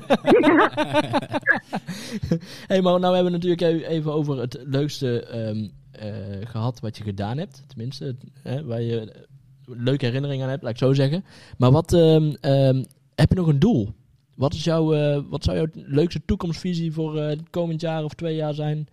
hey, 2.68 2.82
maar 2.82 3.00
nou 3.00 3.14
hebben 3.16 3.24
we 3.24 3.30
natuurlijk 3.48 3.62
e- 3.62 3.86
even 3.88 4.14
over 4.14 4.40
het 4.40 4.60
leukste 4.66 5.24
ehm, 5.24 5.68
eh, 5.92 6.48
gehad 6.48 6.80
wat 6.80 6.98
je 6.98 7.04
gedaan 7.04 7.38
hebt. 7.38 7.64
Tenminste, 7.68 8.16
hè, 8.44 8.66
waar 8.66 8.82
je 8.82 9.00
eh, 9.00 9.22
leuke 9.66 10.06
herinneringen 10.06 10.44
aan 10.44 10.50
hebt, 10.52 10.64
laat 10.64 10.72
ik 10.72 10.78
zo 10.78 10.94
zeggen. 10.94 11.24
Maar 11.58 11.72
wat 11.72 11.94
ehm, 11.94 12.84
heb 13.16 13.30
je 13.30 13.36
nog 13.36 13.48
een 13.48 13.60
doel? 13.60 13.90
Wat, 14.36 14.54
is 14.54 14.64
jouw, 14.64 14.94
eh, 14.94 15.22
wat 15.30 15.44
zou 15.44 15.58
jouw 15.58 15.68
leukste 15.74 16.22
toekomstvisie 16.26 16.92
voor 16.92 17.18
het 17.18 17.50
komend 17.50 17.82
jaar 17.82 18.04
of 18.04 18.14
twee 18.14 18.36
jaar 18.36 18.54
zijn? 18.54 18.88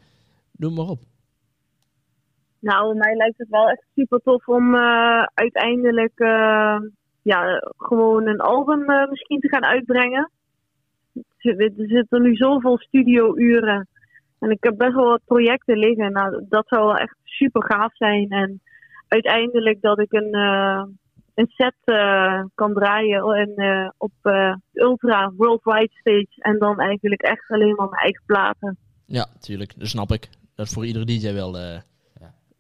Doe 0.58 0.70
maar 0.74 0.86
op. 0.86 0.98
Nou, 2.58 2.96
mij 2.96 3.14
lijkt 3.14 3.38
het 3.38 3.48
wel 3.48 3.68
echt 3.68 3.84
super 3.94 4.20
tof 4.20 4.48
om 4.48 4.74
eh, 4.74 5.22
uiteindelijk 5.34 6.12
eh, 6.18 6.76
ja, 7.22 7.60
gewoon 7.76 8.26
een 8.26 8.40
album 8.40 8.90
eh, 8.90 9.08
misschien 9.10 9.40
te 9.40 9.48
gaan 9.48 9.64
uitbrengen. 9.64 10.30
Er 11.14 11.54
zit- 11.56 11.72
zitten 11.76 12.22
nu 12.22 12.34
zoveel 12.36 12.78
studiouren. 12.78 13.88
En 14.38 14.50
ik 14.50 14.64
heb 14.64 14.76
best 14.76 14.94
wel 14.94 15.08
wat 15.08 15.24
projecten 15.24 15.78
liggen. 15.78 16.12
Nou, 16.12 16.44
dat 16.48 16.68
zou 16.68 16.84
wel 16.86 16.96
echt 16.96 17.16
super 17.24 17.64
gaaf 17.64 17.96
zijn. 17.96 18.28
En 18.30 18.60
uiteindelijk 19.08 19.80
dat 19.80 19.98
ik 19.98 20.12
een, 20.12 20.34
een 21.34 21.48
set 21.48 21.74
kan 22.54 22.72
draaien 22.74 23.22
en, 23.24 23.94
op 23.98 24.12
Ultra 24.72 25.32
Worldwide 25.36 25.92
Stage. 26.00 26.28
En 26.38 26.58
dan 26.58 26.80
eigenlijk 26.80 27.22
echt 27.22 27.50
alleen 27.50 27.74
maar 27.74 27.88
mijn 27.88 28.02
eigen 28.02 28.22
platen. 28.26 28.76
Ja, 29.06 29.26
tuurlijk. 29.40 29.78
Dat 29.78 29.88
snap 29.88 30.10
ik. 30.10 30.28
Dat 30.54 30.66
is 30.66 30.72
voor 30.72 30.86
iedere 30.86 31.04
DJ 31.04 31.32
wel, 31.32 31.58
eh 31.58 31.80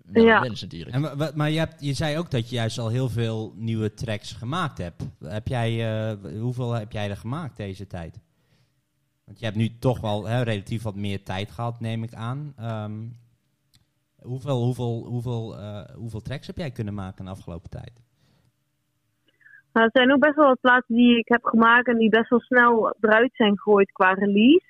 wel 0.04 0.24
Ja. 0.24 0.40
wens 0.40 0.62
natuurlijk. 0.62 0.96
En, 0.96 1.32
maar 1.34 1.50
je, 1.50 1.58
hebt, 1.58 1.84
je 1.84 1.92
zei 1.92 2.18
ook 2.18 2.30
dat 2.30 2.48
je 2.50 2.56
juist 2.56 2.78
al 2.78 2.88
heel 2.88 3.08
veel 3.08 3.52
nieuwe 3.56 3.94
tracks 3.94 4.32
gemaakt 4.32 4.78
hebt. 4.78 5.08
Heb 5.24 5.48
jij, 5.48 5.70
eh, 6.10 6.40
hoeveel 6.40 6.72
heb 6.72 6.92
jij 6.92 7.10
er 7.10 7.16
gemaakt 7.16 7.56
deze 7.56 7.86
tijd? 7.86 8.20
Want 9.24 9.38
je 9.38 9.44
hebt 9.44 9.56
nu 9.56 9.78
toch 9.78 10.00
wel 10.00 10.26
hè, 10.26 10.42
relatief 10.42 10.82
wat 10.82 10.94
meer 10.96 11.22
tijd 11.22 11.50
gehad, 11.50 11.80
neem 11.80 12.02
ik 12.02 12.14
aan. 12.14 12.52
Ehm, 12.56 12.92
hoeveel, 14.22 14.62
hoeveel, 14.62 15.04
hoeveel, 15.06 15.58
eh, 15.58 15.94
hoeveel 15.94 16.20
tracks 16.20 16.46
heb 16.46 16.56
jij 16.56 16.70
kunnen 16.70 16.94
maken 16.94 17.24
de 17.24 17.30
afgelopen 17.30 17.70
tijd? 17.70 18.02
Nou, 19.72 19.86
er 19.86 19.92
zijn 19.92 20.12
ook 20.12 20.20
best 20.20 20.36
wel 20.36 20.46
wat 20.46 20.60
plaatsen 20.60 20.94
die 20.94 21.18
ik 21.18 21.28
heb 21.28 21.44
gemaakt 21.44 21.88
en 21.88 21.98
die 21.98 22.10
best 22.10 22.30
wel 22.30 22.40
snel 22.40 22.96
eruit 23.00 23.30
zijn 23.34 23.58
gegooid 23.58 23.92
qua 23.92 24.12
release. 24.12 24.64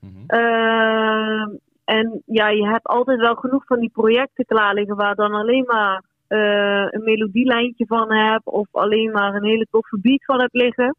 Mhm. 0.00 0.24
Ehm, 0.26 1.56
en 1.96 2.22
ja, 2.26 2.48
je 2.48 2.66
hebt 2.68 2.86
altijd 2.86 3.20
wel 3.20 3.34
genoeg 3.34 3.64
van 3.66 3.78
die 3.80 3.90
projecten 3.92 4.44
klaar 4.44 4.74
liggen 4.74 4.96
waar 4.96 5.14
dan 5.14 5.32
alleen 5.34 5.64
maar 5.66 6.02
eh, 6.26 6.86
een 6.90 7.04
melodielijntje 7.04 7.86
van 7.86 8.12
heb 8.12 8.40
of 8.44 8.68
alleen 8.72 9.10
maar 9.12 9.34
een 9.34 9.44
hele 9.44 9.66
toffe 9.70 9.98
beat 10.00 10.24
van 10.24 10.40
heb 10.40 10.52
liggen. 10.54 10.96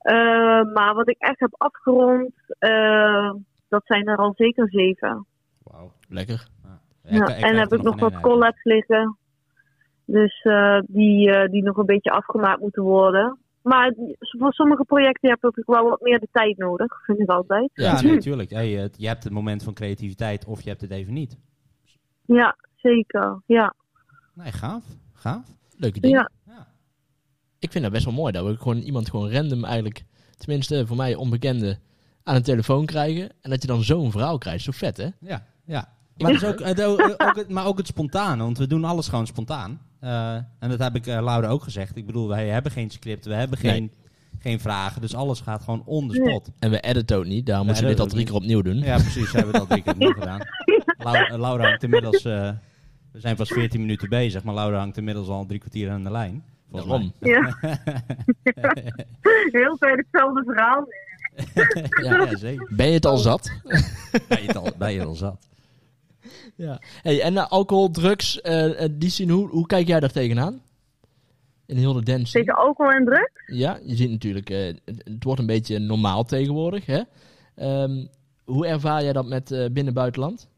Ehm, 0.00 0.72
maar 0.72 0.94
wat 0.94 1.08
ik 1.08 1.18
echt 1.18 1.40
heb 1.40 1.54
afgerond, 1.56 2.32
eh, 2.58 3.32
dat 3.68 3.82
zijn 3.84 4.06
er 4.06 4.16
al 4.16 4.32
zeker 4.36 4.68
zeven. 4.70 5.26
Wauw. 5.62 5.92
Lekker. 6.08 6.46
Ja, 7.02 7.28
ik- 7.28 7.36
ik 7.36 7.44
en 7.44 7.56
heb 7.56 7.72
ik 7.72 7.82
nog 7.82 7.98
wat 8.00 8.12
collabs 8.20 8.64
liggen. 8.64 9.16
Dus 10.04 10.42
eh, 10.42 10.78
die, 10.86 11.30
eh, 11.32 11.50
die 11.50 11.62
nog 11.62 11.76
een 11.76 11.86
beetje 11.86 12.10
afgemaakt 12.10 12.60
moeten 12.60 12.82
worden. 12.82 13.38
Maar 13.62 13.94
voor 14.18 14.52
sommige 14.52 14.84
projecten 14.84 15.30
heb 15.30 15.56
ik 15.56 15.66
wel 15.66 15.88
wat 15.88 16.00
meer 16.00 16.18
de 16.18 16.28
tijd 16.32 16.58
nodig, 16.58 17.04
vind 17.04 17.20
ik 17.20 17.28
altijd. 17.28 17.70
Ja, 17.74 18.00
nee, 18.02 18.12
natuurlijk. 18.14 18.50
Hey, 18.50 18.90
je 18.96 19.06
hebt 19.06 19.24
het 19.24 19.32
moment 19.32 19.62
van 19.62 19.74
creativiteit 19.74 20.44
of 20.44 20.62
je 20.62 20.68
hebt 20.68 20.80
het 20.80 20.90
even 20.90 21.12
niet. 21.12 21.38
Ja, 22.24 22.56
zeker. 22.76 23.42
Ja. 23.46 23.74
Nee, 24.34 24.52
gaaf. 24.52 24.84
Gaaf. 25.12 25.46
Leuke 25.76 26.00
ding. 26.00 26.14
ja. 26.14 26.30
Ja. 26.46 26.66
Ik 27.58 27.70
vind 27.72 27.84
dat 27.84 27.92
best 27.92 28.04
wel 28.04 28.14
mooi 28.14 28.32
dat 28.32 28.46
we 28.46 28.56
gewoon 28.56 28.78
iemand 28.78 29.10
gewoon 29.10 29.30
random 29.32 29.64
eigenlijk, 29.64 30.04
tenminste 30.36 30.86
voor 30.86 30.96
mij 30.96 31.14
onbekende, 31.14 31.78
aan 32.22 32.34
een 32.34 32.42
telefoon 32.42 32.86
krijgen. 32.86 33.30
En 33.40 33.50
dat 33.50 33.62
je 33.62 33.68
dan 33.68 33.82
zo'n 33.82 34.10
verhaal 34.10 34.38
krijgt. 34.38 34.64
Zo 34.64 34.72
vet, 34.72 34.96
hè? 34.96 35.08
Ja, 35.20 35.46
ja. 35.64 35.88
Maar, 36.20 36.32
het 36.32 36.42
is 36.42 36.48
ook, 36.48 36.60
het, 36.60 36.82
ook, 36.82 37.36
het, 37.36 37.48
maar 37.48 37.66
ook 37.66 37.78
het 37.78 37.86
spontane, 37.86 38.42
want 38.42 38.58
we 38.58 38.66
doen 38.66 38.84
alles 38.84 39.08
gewoon 39.08 39.26
spontaan. 39.26 39.80
Eh, 40.00 40.34
en 40.34 40.68
dat 40.68 40.78
heb 40.78 40.94
ik 40.94 41.06
eh, 41.06 41.22
Laura 41.22 41.48
ook 41.48 41.62
gezegd. 41.62 41.96
Ik 41.96 42.06
bedoel, 42.06 42.28
wij 42.28 42.48
hebben 42.48 42.72
geen 42.72 42.90
script, 42.90 43.24
we 43.24 43.34
hebben 43.34 43.58
geen, 43.58 43.92
geen 44.38 44.60
vragen, 44.60 45.00
dus 45.00 45.14
alles 45.14 45.40
gaat 45.40 45.62
gewoon 45.62 45.82
on 45.84 46.08
the 46.08 46.14
spot. 46.14 46.50
En 46.58 46.70
we 46.70 46.80
editen 46.80 47.16
ook 47.16 47.24
niet, 47.24 47.46
daarom 47.46 47.66
We 47.66 47.72
moeten 47.72 47.88
we 47.88 47.94
dit 47.94 48.04
al 48.04 48.10
drie 48.10 48.24
keer 48.24 48.34
opnieuw 48.34 48.62
doen. 48.62 48.78
Ja, 48.78 48.96
precies, 48.96 49.32
we 49.32 49.38
hebben 49.38 49.58
dat 49.58 49.68
drie 49.68 49.82
keer 49.82 49.92
opnieuw 49.92 50.12
gedaan. 50.12 50.40
Laura, 51.04 51.38
Laura 51.38 51.64
hangt 51.68 51.82
inmiddels, 51.82 52.24
eh, 52.24 52.50
we 53.12 53.20
zijn 53.20 53.36
pas 53.36 53.48
14 53.48 53.80
minuten 53.80 54.08
bezig, 54.08 54.42
maar 54.44 54.54
Laura 54.54 54.78
hangt 54.78 54.96
inmiddels 54.96 55.28
al 55.28 55.46
drie 55.46 55.58
kwartier 55.58 55.90
aan 55.90 56.04
de 56.04 56.10
lijn. 56.10 56.44
volgens 56.70 56.90
Daarom. 56.90 57.12
ja. 57.18 57.58
Heel 59.60 59.76
tijd 59.76 59.96
hetzelfde 59.96 60.42
verhaal. 60.44 60.86
ja, 62.04 62.30
ja, 62.30 62.36
zeker. 62.36 62.72
Ben 62.76 62.86
je 62.86 62.92
het 62.92 63.06
al 63.06 63.16
zat? 63.16 63.52
Ben 64.28 64.40
je 64.40 64.46
het 64.46 64.56
al, 64.56 64.72
ben 64.78 64.92
je 64.92 65.04
al 65.04 65.14
zat? 65.14 65.49
Ja. 66.60 66.78
Hey, 67.02 67.20
en 67.22 67.36
eh, 67.36 67.50
alcohol, 67.50 67.90
drugs, 67.90 68.40
eh, 68.40 68.84
eh, 68.84 68.90
die 68.92 69.10
zien, 69.10 69.30
hoe, 69.30 69.48
hoe 69.48 69.66
kijk 69.66 69.86
jij 69.86 70.00
daar 70.00 70.12
tegenaan? 70.12 70.62
in 71.66 71.76
heel 71.76 71.92
de 71.92 72.02
dance. 72.02 72.32
Tegen 72.32 72.54
alcohol 72.54 72.92
en 72.92 73.04
drugs? 73.04 73.42
Ja, 73.46 73.78
je 73.82 73.94
ziet 73.94 74.10
natuurlijk, 74.10 74.48
het, 74.48 75.24
wordt 75.24 75.40
een 75.40 75.46
beetje 75.46 75.78
normaal 75.78 76.24
tegenwoordig. 76.24 76.86
Hè? 76.86 77.00
Ehm, 77.56 78.06
hoe 78.44 78.66
ervaar 78.66 79.02
jij 79.02 79.12
dat 79.12 79.28
met 79.28 79.50
eh, 79.50 79.66
binnen 79.72 79.94
buitenland? 79.94 80.50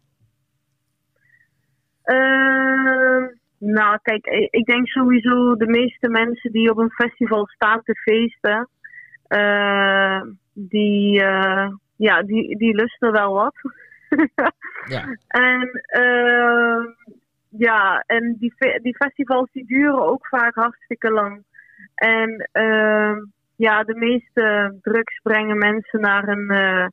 Ehm, 2.03 3.27
nou, 3.59 3.99
kijk, 4.03 4.27
ik 4.51 4.65
denk 4.65 4.87
sowieso 4.87 5.57
de 5.57 5.67
meeste 5.67 6.09
mensen 6.09 6.53
die 6.53 6.71
op 6.71 6.79
een 6.79 6.91
festival 6.91 7.47
staan 7.47 7.83
te 7.85 7.95
feesten, 7.95 8.69
die, 10.53 11.13
ja, 11.97 12.23
die, 12.23 12.59
die 12.59 12.75
lusten 12.75 13.13
wel 13.13 13.33
wat. 13.33 13.55
Ja, 14.89 15.17
En 15.29 15.71
ehm, 15.83 16.85
ja, 17.49 18.03
en 18.07 18.37
die, 18.39 18.55
die 18.83 18.97
festivals 18.97 19.51
die 19.53 19.67
duren 19.67 20.07
ook 20.07 20.27
vaak 20.27 20.55
hartstikke 20.55 21.11
lang. 21.11 21.45
En 21.95 22.49
ehm, 22.53 23.19
ja, 23.57 23.83
de 23.83 23.95
meeste 23.95 24.75
drugs 24.83 25.21
brengen 25.23 25.59
mensen 25.59 26.01
naar 26.01 26.29
een, 26.29 26.51
eh, 26.51 26.87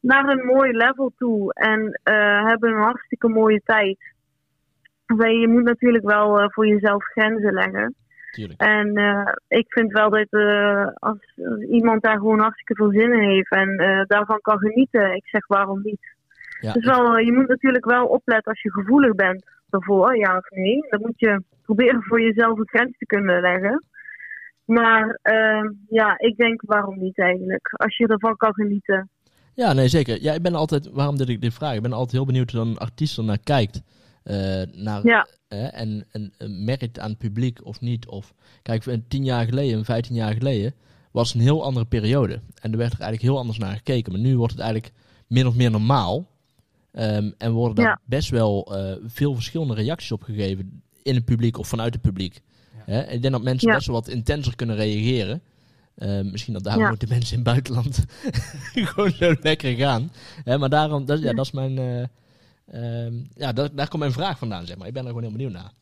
naar 0.00 0.28
een 0.28 0.46
mooi 0.46 0.72
level 0.72 1.12
toe. 1.16 1.52
En 1.54 2.00
eh, 2.02 2.44
hebben 2.44 2.70
een 2.70 2.82
hartstikke 2.82 3.28
mooie 3.28 3.60
tijd. 3.64 3.98
Maar 5.06 5.30
je 5.30 5.48
moet 5.48 5.64
natuurlijk 5.64 6.04
wel 6.04 6.40
eh, 6.40 6.46
voor 6.48 6.66
jezelf 6.66 7.04
grenzen 7.04 7.52
leggen. 7.52 7.94
tuurlijk. 8.30 8.60
En 8.60 8.88
ik 9.48 9.66
vind 9.68 9.92
wel 9.92 10.10
dat 10.10 10.28
als, 10.94 11.18
iemand 11.70 12.02
daar 12.02 12.16
gewoon 12.16 12.40
hartstikke 12.40 12.74
veel 12.74 12.90
zin 12.90 13.12
in 13.12 13.28
heeft 13.28 13.50
en 13.50 13.76
daarvan 14.06 14.40
kan 14.40 14.58
genieten, 14.58 15.14
ik 15.14 15.26
zeg 15.28 15.46
waarom 15.46 15.80
niet. 15.82 16.18
Ja, 16.60 16.72
Dus 16.72 16.84
wel, 16.84 17.16
eh, 17.16 17.24
je 17.24 17.32
moet 17.32 17.48
natuurlijk 17.48 17.84
wel 17.84 18.06
opletten 18.06 18.52
als 18.52 18.62
je 18.62 18.72
gevoelig 18.72 19.14
bent 19.14 19.44
daarvoor, 19.70 20.16
ja 20.16 20.36
of 20.36 20.50
nee. 20.50 20.86
Dan 20.88 21.00
moet 21.00 21.20
je 21.20 21.42
proberen 21.62 22.02
voor 22.02 22.20
jezelf 22.22 22.58
een 22.58 22.68
grens 22.68 22.98
te 22.98 23.06
kunnen 23.06 23.40
leggen. 23.40 23.84
Maar 24.64 25.18
eh, 25.22 25.70
ja, 25.88 26.18
ik 26.18 26.36
denk 26.36 26.62
waarom 26.64 26.98
niet 26.98 27.18
eigenlijk. 27.18 27.72
Als 27.72 27.96
je 27.96 28.06
ervan 28.06 28.36
kan 28.36 28.54
genieten. 28.54 29.08
Ja, 29.54 29.72
nee, 29.72 29.88
zeker. 29.88 30.22
Ja, 30.22 30.32
ik 30.32 30.42
ben 30.42 30.54
altijd, 30.54 30.90
waarom 30.90 31.16
dit 31.16 31.28
ik 31.28 31.40
dit 31.40 31.54
vraag? 31.54 31.74
Ik 31.74 31.82
ben 31.82 31.92
altijd 31.92 32.12
heel 32.12 32.26
benieuwd 32.26 32.50
hoe 32.50 32.60
dan 32.60 32.68
een 32.68 32.78
artiest 32.78 33.18
er 33.18 33.24
naar 33.24 33.38
kijkt. 33.44 33.82
Eh, 34.22 34.62
naar, 34.72 35.06
Ja. 35.06 35.26
en, 35.48 36.06
en, 36.10 36.32
merkt 36.64 36.98
aan 36.98 37.10
het 37.10 37.18
publiek 37.18 37.64
of 37.64 37.80
niet. 37.80 38.06
Of, 38.08 38.32
kijk, 38.62 38.84
tien 39.08 39.24
jaar 39.24 39.44
geleden, 39.44 39.84
vijftien 39.84 40.16
jaar 40.16 40.32
geleden, 40.32 40.74
was 41.12 41.34
een 41.34 41.40
heel 41.40 41.64
andere 41.64 41.86
periode. 41.86 42.40
En 42.62 42.72
er 42.72 42.78
werd 42.78 42.92
er 42.92 43.00
eigenlijk 43.00 43.22
heel 43.22 43.38
anders 43.38 43.58
naar 43.58 43.76
gekeken. 43.76 44.12
Maar 44.12 44.20
nu 44.20 44.36
wordt 44.36 44.52
het 44.52 44.62
eigenlijk 44.62 44.92
min 45.28 45.46
of 45.46 45.56
meer 45.56 45.70
normaal. 45.70 46.28
Ehm, 46.92 47.30
en 47.38 47.52
worden 47.52 47.74
daar 47.76 47.86
Ja. 47.86 48.00
best 48.04 48.30
wel 48.30 48.76
eh, 48.78 48.96
veel 49.06 49.34
verschillende 49.34 49.74
reacties 49.74 50.12
op 50.12 50.22
gegeven 50.22 50.82
in 51.02 51.14
het 51.14 51.24
publiek 51.24 51.58
of 51.58 51.68
vanuit 51.68 51.92
het 51.92 52.02
publiek. 52.02 52.40
Hè? 52.76 53.02
Ik 53.02 53.22
denk 53.22 53.34
dat 53.34 53.42
mensen 53.42 53.68
Ja. 53.68 53.74
best 53.74 53.86
wel 53.86 53.96
wat 53.96 54.08
intenser 54.08 54.56
kunnen 54.56 54.76
reageren. 54.76 55.42
Eh, 55.94 56.20
misschien 56.20 56.52
dat 56.52 56.64
daarom 56.64 56.98
de 56.98 57.06
mensen 57.08 57.30
in 57.36 57.42
het 57.42 57.48
buitenland 57.52 58.04
gewoon 58.90 59.10
zo 59.10 59.34
lekker 59.40 59.74
gaan. 59.74 60.12
Hè, 60.44 60.58
maar 60.58 60.68
daarom, 60.68 61.04
dat, 61.04 61.20
ja, 61.22 61.32
dat 61.32 61.44
is 61.44 61.50
mijn. 61.52 61.78
eh, 61.78 62.02
ehm, 63.06 63.14
ja, 63.34 63.52
daar, 63.52 63.74
daar 63.74 63.88
komt 63.88 64.02
mijn 64.02 64.12
vraag 64.12 64.38
vandaan, 64.38 64.66
zeg 64.66 64.76
maar. 64.76 64.86
Ik 64.86 64.92
ben 64.92 65.02
er 65.02 65.08
gewoon 65.08 65.22
heel 65.24 65.32
benieuwd 65.32 65.52
naar. 65.52 65.72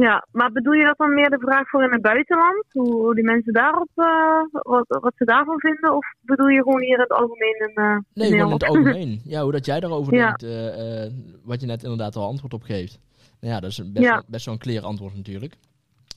Ja, 0.00 0.26
maar 0.30 0.52
bedoel 0.52 0.72
je 0.72 0.84
dat 0.84 0.98
dan 0.98 1.14
meer 1.14 1.30
de 1.30 1.38
vraag 1.38 1.68
voor 1.68 1.82
in 1.82 1.92
het 1.92 2.02
buitenland? 2.02 2.64
Hoe, 2.72 3.14
die 3.14 3.24
mensen 3.24 3.52
daarop, 3.52 3.88
eh, 3.94 4.60
wat, 4.62 4.84
wat 4.88 5.12
ze 5.16 5.24
daarvan 5.24 5.60
vinden? 5.60 5.96
Of 5.96 6.06
bedoel 6.20 6.46
je 6.48 6.62
gewoon 6.62 6.80
hier 6.80 6.94
in 6.94 7.00
het 7.00 7.10
algemeen 7.12 7.56
een 7.68 7.74
eh, 7.84 7.96
Nee, 8.14 8.30
gewoon 8.30 8.46
in 8.46 8.52
het 8.52 8.64
algemeen. 8.64 9.20
Ja, 9.32 9.42
hoe 9.42 9.52
dat 9.52 9.66
jij 9.66 9.80
daarover 9.80 10.14
Ja. 10.14 10.32
denkt. 10.32 10.42
eh, 10.42 11.12
wat 11.44 11.60
je 11.60 11.66
net 11.66 11.82
inderdaad 11.82 12.16
al 12.16 12.26
antwoord 12.26 12.54
op 12.54 12.62
geeft. 12.62 12.98
Nou 13.40 13.54
ja, 13.54 13.60
dat 13.60 13.70
is 13.70 13.92
best, 13.92 14.04
Ja. 14.06 14.12
wel, 14.12 14.22
best 14.26 14.46
een 14.46 14.58
clear 14.58 14.84
antwoord 14.84 15.14
natuurlijk. 15.16 15.54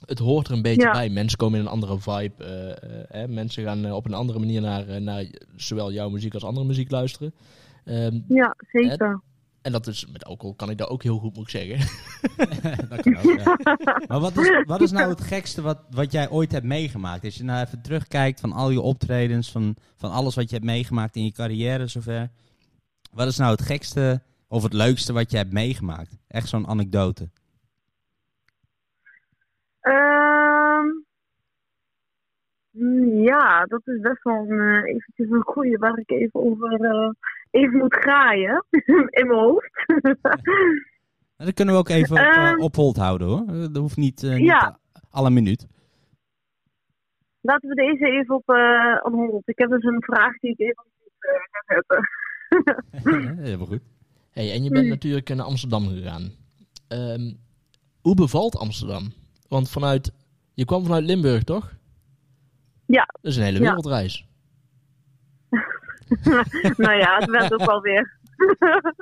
Het 0.05 0.19
hoort 0.19 0.48
er 0.48 0.53
een 0.53 0.62
beetje 0.62 0.81
Ja. 0.88 0.91
bij. 0.91 1.09
Mensen 1.09 1.38
komen 1.38 1.59
in 1.59 1.65
een 1.65 1.71
andere 1.71 2.00
vibe. 2.00 2.43
hè. 3.09 3.27
Mensen 3.27 3.63
gaan 3.63 3.91
op 3.91 4.05
een 4.05 4.13
andere 4.13 4.39
manier 4.39 4.62
naar, 4.62 5.01
naar 5.01 5.25
zowel 5.55 5.91
jouw 5.91 6.09
muziek 6.09 6.33
als 6.33 6.43
andere 6.43 6.65
muziek 6.65 6.91
luisteren. 6.91 7.33
Ehm, 7.86 8.19
Ja, 8.27 8.55
zeker. 8.71 9.21
En 9.62 9.72
dat 9.72 9.88
is 9.88 10.08
met 10.12 10.25
alcohol 10.25 10.55
kan 10.55 10.70
ik 10.70 10.77
dat 10.77 10.90
ook 10.90 11.03
heel 11.03 11.18
goed, 11.18 11.36
moet 11.36 11.53
ik 11.53 11.68
zeggen. 11.68 11.79
dat 12.90 13.01
kan 13.01 13.18
ook, 13.18 13.40
ja. 13.40 13.57
Maar 14.07 14.20
wat 14.20 14.38
is, 14.38 14.64
wat 14.66 14.81
is 14.81 14.92
nou 14.92 15.10
het 15.10 15.22
gekste 15.22 15.62
wat, 15.62 15.79
wat 15.90 16.12
jij 16.12 16.29
ooit 16.29 16.51
hebt 16.51 16.66
meegemaakt? 16.66 17.24
Als 17.24 17.36
je 17.36 17.44
nou 17.44 17.66
even 17.66 17.81
terugkijkt 17.81 18.40
van 18.40 18.51
al 18.51 18.70
je 18.70 18.81
optredens, 18.81 19.51
van, 19.51 19.75
van 19.96 20.12
alles 20.12 20.36
wat 20.36 20.50
je 20.50 20.55
hebt 20.55 20.68
meegemaakt 20.68 21.16
in 21.16 21.24
je 21.24 21.31
carrière 21.31 21.88
zover. 21.88 22.29
Wat 23.12 23.27
is 23.27 23.38
nou 23.38 23.51
het 23.51 23.62
gekste 23.62 24.22
of 24.48 24.64
het 24.64 24.74
leukste 24.74 25.14
wat 25.14 25.31
je 25.31 25.38
hebt 25.38 25.53
meegemaakt? 25.53 26.18
Echt 26.27 26.48
zo'n 26.48 26.68
anekdote. 26.68 27.29
Ehm, 29.79 30.88
ja, 33.24 33.66
dat 33.66 33.81
is 33.86 34.00
best 34.00 34.24
wel 34.24 34.46
een, 34.48 34.83
eh, 34.83 34.94
eventjes 34.96 35.29
een 35.29 35.44
goeie 35.44 35.77
waar 35.77 35.98
ik 36.00 36.12
even 36.12 36.40
over 36.40 36.74
eh, 36.74 37.10
even 37.50 37.77
moet 37.77 37.94
graaien 37.96 38.66
in 39.20 39.27
mijn 39.27 39.40
hoofd. 39.40 39.70
En 41.40 41.46
dat 41.46 41.53
kunnen 41.53 41.74
we 41.74 41.79
ook 41.79 41.90
even 41.90 42.18
op, 42.55 42.59
op 42.64 42.75
hold 42.75 42.96
houden 42.98 43.27
hoor. 43.27 43.46
Dat 43.46 43.75
hoeft 43.77 43.98
niet, 43.98 44.24
eh, 44.24 44.29
niet 44.35 44.46
Ja. 44.46 44.79
alle 45.09 45.29
minuut. 45.29 45.68
Laten 47.42 47.70
we 47.70 47.75
deze 47.75 48.05
even 48.05 48.35
op, 48.35 48.50
eh 48.50 48.98
op 49.03 49.14
hold. 49.14 49.48
Ik 49.48 49.57
heb 49.57 49.70
dus 49.70 49.83
een 49.83 50.01
vraag 50.03 50.40
die 50.40 50.51
ik 50.51 50.59
even 50.59 50.85
moet 51.00 51.14
eh, 51.20 51.75
zetten. 51.75 53.38
Helemaal 53.46 53.66
goed. 53.68 53.81
Hey, 54.31 54.51
en 54.51 54.64
je 54.64 54.70
bent 54.70 54.81
Hmm. 54.81 54.90
natuurlijk 54.90 55.29
naar 55.29 55.46
Amsterdam 55.46 55.88
gegaan. 55.88 56.31
Ehm, 56.88 57.33
hoe 58.01 58.16
bevalt 58.16 58.55
Amsterdam? 58.57 59.14
Want 59.48 59.70
vanuit, 59.70 60.12
je 60.53 60.66
kwam 60.66 60.83
vanuit 60.83 61.05
Limburg, 61.05 61.44
toch? 61.44 61.74
Ja. 62.85 63.05
Dat 63.22 63.31
is 63.31 63.38
een 63.38 63.44
hele 63.44 63.59
Ja. 63.59 63.64
wereldreis. 63.66 64.27
nou 66.85 66.98
ja, 66.98 67.15
het 67.17 67.29
werd 67.29 67.53
ook 67.53 67.65
wel 67.65 67.81
weer. 67.81 68.17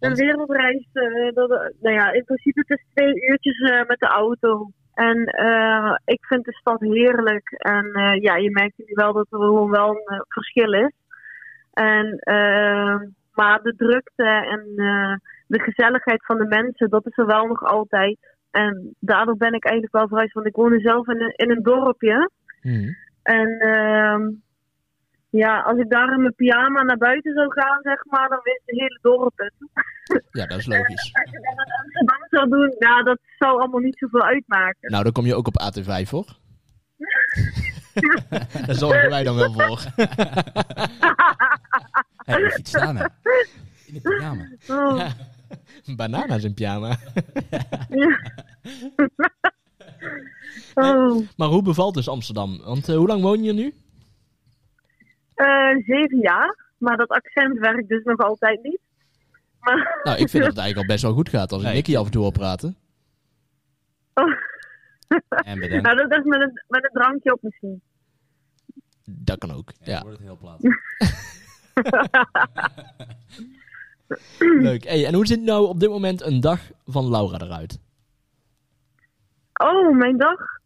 een 0.00 0.14
wereldreis, 0.14 0.88
eh, 0.92 1.34
dat, 1.34 1.48
nou 1.80 1.94
ja, 1.94 2.12
in 2.12 2.24
principe 2.24 2.60
het 2.66 2.78
is 2.78 2.86
twee 2.94 3.28
uurtjes 3.28 3.58
eh, 3.58 3.86
met 3.86 3.98
de 3.98 4.06
auto. 4.06 4.70
En 4.94 5.24
eh, 5.24 5.94
ik 6.04 6.24
vind 6.24 6.44
de 6.44 6.52
stad 6.52 6.80
heerlijk. 6.80 7.50
En 7.50 7.92
eh, 7.92 8.22
ja, 8.22 8.36
je 8.36 8.50
merkt 8.50 8.78
nu 8.78 8.84
wel 8.94 9.12
dat 9.12 9.26
er 9.30 9.38
gewoon 9.38 9.70
wel 9.70 9.88
een 9.88 10.16
eh, 10.16 10.20
verschil 10.28 10.72
is. 10.72 10.92
En, 11.72 12.18
eh, 12.18 13.00
maar 13.32 13.62
de 13.62 13.74
drukte 13.76 14.24
en 14.24 14.72
eh, 14.76 15.14
de 15.46 15.60
gezelligheid 15.60 16.24
van 16.24 16.38
de 16.38 16.46
mensen, 16.46 16.90
dat 16.90 17.06
is 17.06 17.18
er 17.18 17.26
wel 17.26 17.46
nog 17.46 17.64
altijd. 17.64 18.18
En 18.50 18.94
daardoor 19.00 19.36
ben 19.36 19.52
ik 19.52 19.64
eigenlijk 19.64 19.94
wel 19.94 20.08
verhuisd, 20.08 20.32
want 20.32 20.46
ik 20.46 20.56
woonde 20.56 20.80
zelf 20.80 21.08
in 21.08 21.20
een, 21.20 21.32
in 21.36 21.50
een 21.50 21.62
dorpje. 21.62 22.30
Mhm. 22.62 22.88
En 23.22 23.58
ehm 23.58 24.30
ja, 25.32 25.60
als 25.60 25.78
ik 25.78 25.90
daar 25.90 26.12
in 26.12 26.20
mijn 26.20 26.34
pyjama 26.34 26.82
naar 26.82 26.96
buiten 26.96 27.32
zou 27.34 27.52
gaan, 27.52 27.78
zeg 27.82 28.04
maar, 28.04 28.28
dan 28.28 28.40
wist 28.42 28.62
het 28.64 28.78
hele 28.78 28.98
dorp 29.02 29.32
het. 29.36 29.52
Ja, 30.30 30.46
dat 30.46 30.58
is 30.58 30.66
logisch. 30.66 31.10
Als 31.22 31.30
je 31.30 31.40
dat 31.40 31.52
in 31.52 31.72
Amsterdam 31.82 32.26
zou 32.30 32.48
doen, 32.48 32.74
nou, 32.78 33.04
dat 33.04 33.18
zou 33.38 33.60
allemaal 33.60 33.80
niet 33.80 33.98
zoveel 33.98 34.22
uitmaken. 34.22 34.90
Nou, 34.90 35.02
dan 35.04 35.12
kom 35.12 35.26
je 35.26 35.34
ook 35.34 35.46
op 35.46 35.60
AT5, 35.62 36.08
hoor. 36.10 36.26
Daar 38.66 38.74
zorgen 38.74 39.10
wij 39.10 39.22
dan 39.22 39.36
wel 39.36 39.52
voor. 39.52 39.80
Hé, 42.16 42.32
hey, 42.32 42.50
fiets 42.50 42.70
staan 42.70 42.96
hè. 42.96 43.04
In 43.86 43.94
de 43.94 44.00
pyjama. 44.00 44.48
Oh, 44.68 45.10
Bananas 45.96 46.44
in 46.44 46.54
pyjama. 46.54 46.96
oh. 50.74 51.26
Maar 51.36 51.48
hoe 51.48 51.62
bevalt 51.62 51.94
dus 51.94 52.08
Amsterdam? 52.08 52.60
Want 52.64 52.88
eh, 52.88 52.96
hoe 52.96 53.06
lang 53.06 53.22
woon 53.22 53.36
je 53.36 53.42
hier 53.42 53.54
nu? 53.54 53.74
Eh, 55.34 55.76
zeven 55.86 56.18
jaar, 56.18 56.56
maar 56.78 56.96
dat 56.96 57.08
accent 57.08 57.58
werkt 57.58 57.88
dus 57.88 58.04
nog 58.04 58.18
altijd 58.18 58.62
niet. 58.62 58.80
Maar, 59.60 60.00
Nou, 60.02 60.18
ik 60.18 60.28
vind 60.28 60.44
dat 60.44 60.52
het 60.52 60.62
eigenlijk 60.64 60.76
al 60.76 60.94
best 60.94 61.02
wel 61.02 61.12
goed 61.12 61.28
gaat 61.28 61.52
als 61.52 61.60
ik 61.60 61.66
Nee, 61.66 61.76
Nicky 61.76 61.96
af 61.96 62.04
en 62.04 62.10
toe 62.10 62.22
wil 62.22 62.30
praten. 62.30 62.76
En 65.26 65.58
bedankt. 65.60 65.84
nou, 65.84 65.96
dat 65.96 66.18
is 66.18 66.24
met 66.24 66.40
een, 66.40 66.62
met 66.68 66.84
een 66.84 66.90
drankje 66.92 67.32
op 67.32 67.42
misschien. 67.42 67.82
Dat 69.04 69.38
kan 69.38 69.50
ook, 69.50 69.72
ja. 69.80 70.02
wordt 70.02 70.18
het 70.18 70.26
heel 70.26 70.36
plat. 70.36 70.60
Leuk. 74.38 74.84
Hey, 74.84 75.06
en 75.06 75.14
hoe 75.14 75.26
ziet 75.26 75.42
nou 75.42 75.66
op 75.66 75.80
dit 75.80 75.88
moment 75.88 76.22
een 76.22 76.40
dag 76.40 76.60
van 76.86 77.10
Laura 77.10 77.38
eruit? 77.40 77.80
Oh, 79.52 79.96
mijn 79.96 80.16
dag. 80.16 80.60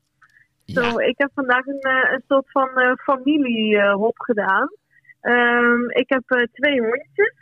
Zo, 0.66 0.98
ik 0.98 1.14
heb 1.18 1.30
vandaag 1.34 1.66
een, 1.66 1.80
eh, 1.80 2.12
een 2.12 2.22
soort 2.28 2.50
van 2.50 2.68
eh 2.68 2.92
familiehop 2.96 4.18
gedaan. 4.18 4.68
Ehm, 5.20 5.88
ik 5.88 6.08
heb 6.08 6.22
eh, 6.26 6.42
twee 6.52 6.80
hondjes. 6.80 7.34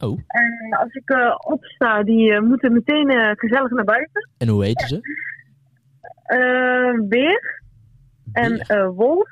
Oh. 0.00 0.18
En 0.26 0.78
als 0.78 0.92
ik 0.92 1.08
eh, 1.10 1.34
opsta, 1.38 2.02
die 2.02 2.32
eh, 2.32 2.40
moeten 2.40 2.72
meteen 2.72 3.08
eh, 3.10 3.30
gezellig 3.36 3.70
naar 3.70 3.84
buiten. 3.84 4.30
en 4.38 4.48
hoe 4.48 4.64
heten 4.64 4.88
ze? 4.88 5.00
Eh, 6.22 7.08
beer 7.08 7.62
en 8.32 8.58
eh, 8.60 8.88
wolf. 8.88 9.28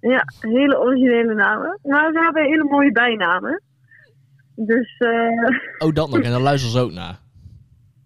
Ja, 0.00 0.22
hele 0.40 0.78
originele 0.78 1.34
namen. 1.34 1.78
Maar 1.82 2.12
ze 2.12 2.18
hebben 2.18 2.44
hele 2.44 2.64
mooie 2.64 2.92
bijnamen. 2.92 3.62
Dus 4.54 4.96
eh, 4.98 5.48
Oh, 5.78 5.94
dat 5.94 6.10
nog. 6.10 6.20
En 6.20 6.30
daar 6.30 6.40
luisteren 6.40 6.72
ze 6.72 6.80
ook 6.80 6.92
naar. 6.92 7.18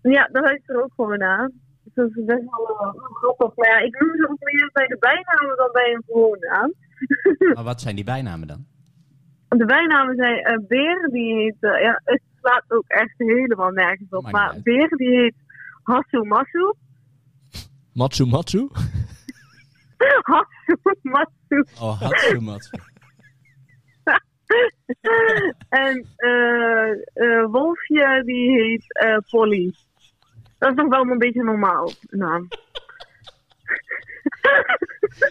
ja, 0.17 0.29
daar 0.33 0.43
luister 0.43 0.75
ik 0.75 0.81
ook 0.83 0.93
gewoon 0.95 1.19
naar. 1.19 1.51
Dat 1.95 2.09
is 2.09 2.25
best 2.25 2.45
wel 2.51 2.69
eh, 2.69 3.05
grappig. 3.15 3.57
Maar 3.57 3.69
ja, 3.69 3.79
ik 3.79 4.01
noem 4.01 4.17
ze 4.17 4.29
ook 4.31 4.41
meer 4.41 4.71
bij 4.73 4.87
de 4.87 4.97
bijnamen 4.99 5.57
dan 5.57 5.69
bij 5.73 5.95
een 5.95 6.03
gewone 6.07 6.39
naam. 6.39 6.73
Maar 7.55 7.65
wat 7.65 7.81
zijn 7.81 7.95
die 7.95 8.05
bijnamen 8.05 8.49
dan? 8.49 8.67
De 9.49 9.65
bijnamen 9.65 10.17
zijn 10.17 10.39
eh, 10.39 10.67
Beer, 10.69 11.09
die 11.13 11.35
heet, 11.35 11.57
eh, 11.61 11.81
ja, 11.81 12.01
het 12.05 12.23
slaat 12.41 12.65
ook 12.69 12.89
echt 12.89 13.15
helemaal 13.17 13.71
nergens 13.71 14.11
op. 14.11 14.23
Maakt 14.23 14.35
Maar 14.35 14.51
uit. 14.51 14.63
Beer, 14.63 14.89
die 14.89 15.19
heet 15.19 15.35
Hasu 15.83 16.23
Masu. 16.23 16.75
Matsu 18.01 18.27
Matsu? 18.27 18.69
Hasu 20.31 20.97
Masu. 21.03 21.65
Oh, 21.81 22.01
Hatsumatsu. 22.01 22.79
En 25.69 26.07
eh 26.17 26.91
eh, 27.15 27.45
Wolfje, 27.51 28.23
die 28.25 28.51
heet 28.51 28.99
eh, 28.99 29.17
Polly. 29.31 29.75
Dat 30.65 30.73
is 30.73 30.83
nog 30.83 30.89
wel 30.89 31.11
een 31.13 31.19
beetje 31.19 31.43
normaal 31.45 31.91
naam. 32.11 32.49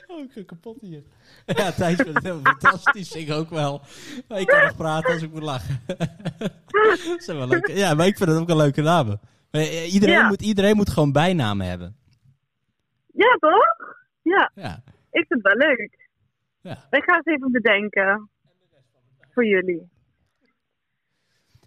Oh, 0.08 0.36
ik 0.36 0.48
kapot 0.48 0.78
hier. 0.82 1.04
Ja, 1.46 1.72
Thijs 1.72 1.96
vindt 1.96 2.24
het 2.24 2.40
fantastisch. 2.44 3.12
Ik 3.16 3.32
ook 3.32 3.50
wel. 3.50 3.82
Maar 4.28 4.40
ik 4.40 4.48
kan 4.48 4.62
nog 4.62 4.76
praten 4.76 5.14
als 5.14 5.22
ik 5.22 5.32
moet 5.32 5.42
lachen. 5.44 5.82
Dat 7.08 7.24
zijn 7.24 7.38
wel 7.38 7.48
leuke. 7.48 7.74
Ja, 7.76 7.94
maar 7.94 8.06
ik 8.06 8.18
vind 8.18 8.30
het 8.30 8.40
ook 8.40 8.50
een 8.50 8.56
leuke 8.58 8.82
namen. 8.82 9.20
Maar, 9.52 9.62
eh, 9.62 9.94
Iedereen, 9.94 10.16
Ja. 10.16 10.28
moet, 10.28 10.42
iedereen 10.42 10.76
moet 10.76 10.90
gewoon 10.90 11.12
bijnamen 11.12 11.66
hebben. 11.68 11.96
Ja, 13.14 13.36
toch? 13.40 13.98
Ja, 14.22 14.52
Ja. 14.56 14.82
ik 15.12 15.26
vind 15.28 15.44
het 15.44 15.54
wel 15.58 15.68
leuk. 15.68 16.10
ja. 16.62 16.88
Ik 16.90 17.04
ga 17.04 17.16
het 17.18 17.28
even 17.28 17.52
bedenken. 17.52 18.30
Voor 19.34 19.46
jullie. 19.46 19.92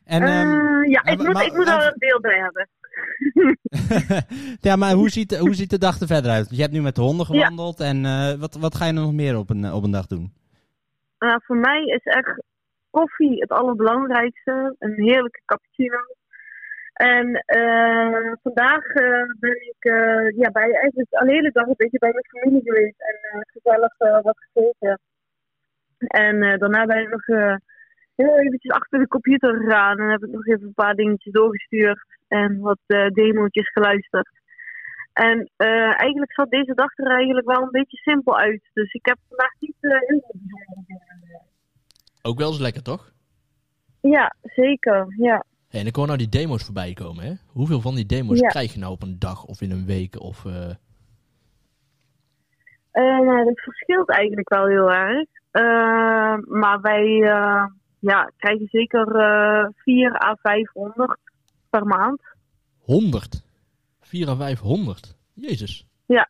En, 0.05 0.23
Eh, 0.23 0.41
ehm, 0.41 0.85
ja, 0.91 1.03
maar- 1.03 1.13
ik 1.13 1.19
moet, 1.19 1.33
maar- 1.33 1.45
ik 1.47 1.53
moet 1.53 1.69
er 1.69 1.87
een 1.87 1.95
beeld 1.99 2.23
bij 2.23 2.39
hebben. 2.39 2.69
ja, 4.69 4.77
maar 4.77 4.93
hoe 4.93 5.09
ziet, 5.09 5.37
hoe 5.37 5.55
ziet 5.55 5.71
de 5.71 5.79
dag 5.79 6.01
er 6.01 6.07
verder 6.07 6.31
uit? 6.31 6.51
Je 6.51 6.61
hebt 6.61 6.73
nu 6.73 6.81
met 6.81 6.95
de 6.95 7.01
honden 7.01 7.27
gewandeld. 7.27 7.81
En 7.81 8.05
eh, 8.05 8.35
wat, 8.35 8.55
wat 8.55 8.75
ga 8.75 8.87
je 8.87 8.93
nog 8.93 9.13
meer 9.13 9.37
op 9.37 9.51
een, 9.51 9.73
op 9.73 9.85
een 9.85 9.91
dag 9.91 10.07
doen? 10.07 10.33
Nou, 11.19 11.41
voor 11.45 11.57
mij 11.57 11.85
is 11.85 12.03
echt 12.03 12.43
koffie 12.91 13.41
het 13.41 13.51
allerbelangrijkste. 13.51 14.75
Een 14.79 14.95
heerlijke 14.95 15.41
cappuccino. 15.45 15.99
En 16.97 17.33
eh, 17.33 18.33
vandaag 18.43 18.85
eh, 18.85 19.23
ben 19.41 19.57
ik 19.71 19.77
eh, 19.79 20.39
ja, 20.39 20.51
bij, 20.51 20.71
eigenlijk 20.73 21.11
de 21.11 21.33
hele 21.33 21.51
dag 21.53 21.67
een 21.67 21.75
beetje 21.77 21.99
bij 21.99 22.13
mijn 22.13 22.25
familie 22.25 22.63
geweest. 22.63 23.01
En 23.01 23.47
gezellig 23.47 24.23
wat 24.23 24.39
gegeten. 24.39 25.01
En 25.99 26.59
daarna 26.59 26.87
ben 26.87 27.01
ik 27.01 27.09
nog 27.11 27.59
heel 28.17 28.39
eventjes 28.39 28.73
achter 28.73 28.99
de 28.99 29.09
computer 29.09 29.57
gegaan. 29.57 29.99
En 29.99 30.11
heb 30.11 30.25
ik 30.25 30.31
nog 30.31 30.47
even 30.47 30.67
een 30.67 30.75
paar 30.75 30.95
dingetjes 30.95 31.33
doorgestuurd. 31.33 32.05
En 32.29 32.59
wat 32.61 32.79
eh 32.87 33.07
demootjes 33.09 33.71
geluisterd. 33.73 34.29
En 35.13 35.51
eh, 35.57 36.01
eigenlijk 36.01 36.33
zat 36.33 36.51
deze 36.51 36.75
dag 36.75 36.99
er 36.99 37.11
eigenlijk 37.11 37.47
wel 37.47 37.63
een 37.63 37.71
beetje 37.71 37.97
simpel 37.97 38.39
uit. 38.39 38.63
Dus 38.73 38.93
ik 38.93 39.07
heb 39.07 39.19
vandaag 39.29 39.53
niet 39.59 39.77
eh, 39.81 39.91
heel 39.91 40.01
veel 40.21 40.41
bijzondere 40.43 41.19
dingen. 41.21 41.41
Ook 42.23 42.39
wel 42.39 42.49
eens 42.49 42.59
lekker, 42.61 42.83
toch? 42.83 43.13
Ja, 44.01 44.35
zeker. 44.43 45.07
Ja. 45.17 45.45
Hey, 45.69 45.81
en 45.81 45.87
ik 45.87 45.97
hoor 45.97 46.07
nou 46.07 46.19
die 46.19 46.29
demo's 46.29 46.65
voorbij 46.65 46.93
komen, 46.93 47.25
hè? 47.25 47.33
Hoeveel 47.47 47.81
van 47.81 47.95
die 47.95 48.07
demo's 48.07 48.39
Ja. 48.39 48.49
krijg 48.49 48.73
je 48.73 48.79
nou 48.79 48.93
op 48.93 49.03
een 49.03 49.19
dag 49.19 49.45
of 49.45 49.61
in 49.61 49.71
een 49.71 49.87
week? 49.87 50.21
Of, 50.21 50.45
Eh, 50.45 50.75
nou, 53.21 53.45
dat 53.45 53.61
verschilt 53.61 54.11
eigenlijk 54.11 54.49
wel 54.49 54.67
heel 54.67 54.93
erg. 54.93 55.29
Maar 56.49 56.81
wij 56.81 57.21
eh, 58.01 58.11
ja, 58.11 58.31
krijgen 58.37 58.67
zeker 58.71 59.17
eh 59.17 59.69
4 59.75 60.25
à 60.25 60.35
500 60.43 61.19
per 61.71 61.87
maand. 61.87 62.21
100? 62.79 63.45
4 64.01 64.29
à 64.29 64.37
500? 64.37 65.17
Jezus. 65.35 65.87
Ja. 66.07 66.29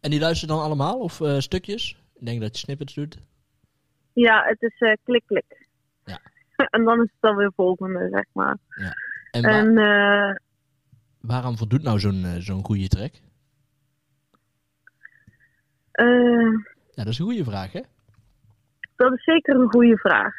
En 0.00 0.10
die 0.10 0.20
luisteren 0.20 0.54
dan 0.54 0.64
allemaal? 0.64 0.98
Of 0.98 1.20
eh, 1.20 1.38
stukjes? 1.38 2.02
Ik 2.14 2.26
denk 2.26 2.40
dat 2.40 2.52
je 2.52 2.58
snippets 2.64 2.94
doet. 2.94 3.18
Ja, 4.12 4.42
het 4.44 4.62
is 4.62 4.78
eh, 4.78 4.92
klik 5.04 5.22
klik. 5.26 5.66
Ja. 6.04 6.18
en 6.74 6.84
dan 6.84 6.94
is 7.02 7.10
het 7.12 7.20
dan 7.20 7.36
weer 7.36 7.52
volgende, 7.56 8.08
zeg 8.10 8.24
maar. 8.32 8.56
En 9.30 9.42
wa- 9.42 9.48
En 9.58 9.78
eh, 9.78 10.34
waaraan 11.20 11.56
voldoet 11.56 11.82
nou 11.82 11.98
zo'n 12.00 12.24
eh, 12.24 12.34
zo'n 12.38 12.64
goede 12.64 12.88
track? 12.88 13.12
eh, 15.92 16.52
Ja, 16.90 17.04
dat 17.04 17.06
is 17.06 17.18
een 17.18 17.24
goede 17.26 17.44
vraag, 17.44 17.72
hè? 17.72 17.80
dat 18.96 19.12
is 19.12 19.24
zeker 19.24 19.54
een 19.54 19.68
goede 19.70 19.96
vraag. 19.98 20.34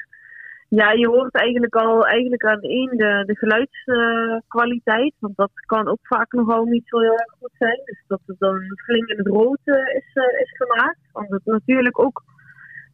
Ja, 0.70 0.92
je 0.92 1.08
hoort 1.08 1.34
eigenlijk 1.34 1.76
al 1.76 2.08
eigenlijk 2.08 2.44
aan 2.44 2.62
één 2.62 2.98
de, 2.98 3.24
de 3.26 3.38
geluidskwaliteit. 3.38 5.14
want 5.20 5.36
dat 5.38 5.52
kan 5.66 5.88
ook 5.88 6.00
vaak 6.02 6.32
nogal 6.32 6.64
niet 6.64 6.88
zo 6.88 7.00
heel 7.00 7.18
erg 7.18 7.36
goed 7.40 7.54
zijn. 7.58 7.82
Dus 7.86 8.04
dat 8.08 8.22
het 8.26 8.40
dan 8.40 8.60
flink 8.86 9.08
in 9.08 9.18
het 9.18 9.28
rood 9.28 9.60
eh, 9.64 9.96
is, 9.96 10.10
eh, 10.14 10.42
is 10.42 10.52
gemaakt. 10.58 11.00
Omdat 11.14 11.42
natuurlijk 11.44 12.00
ook 12.00 12.24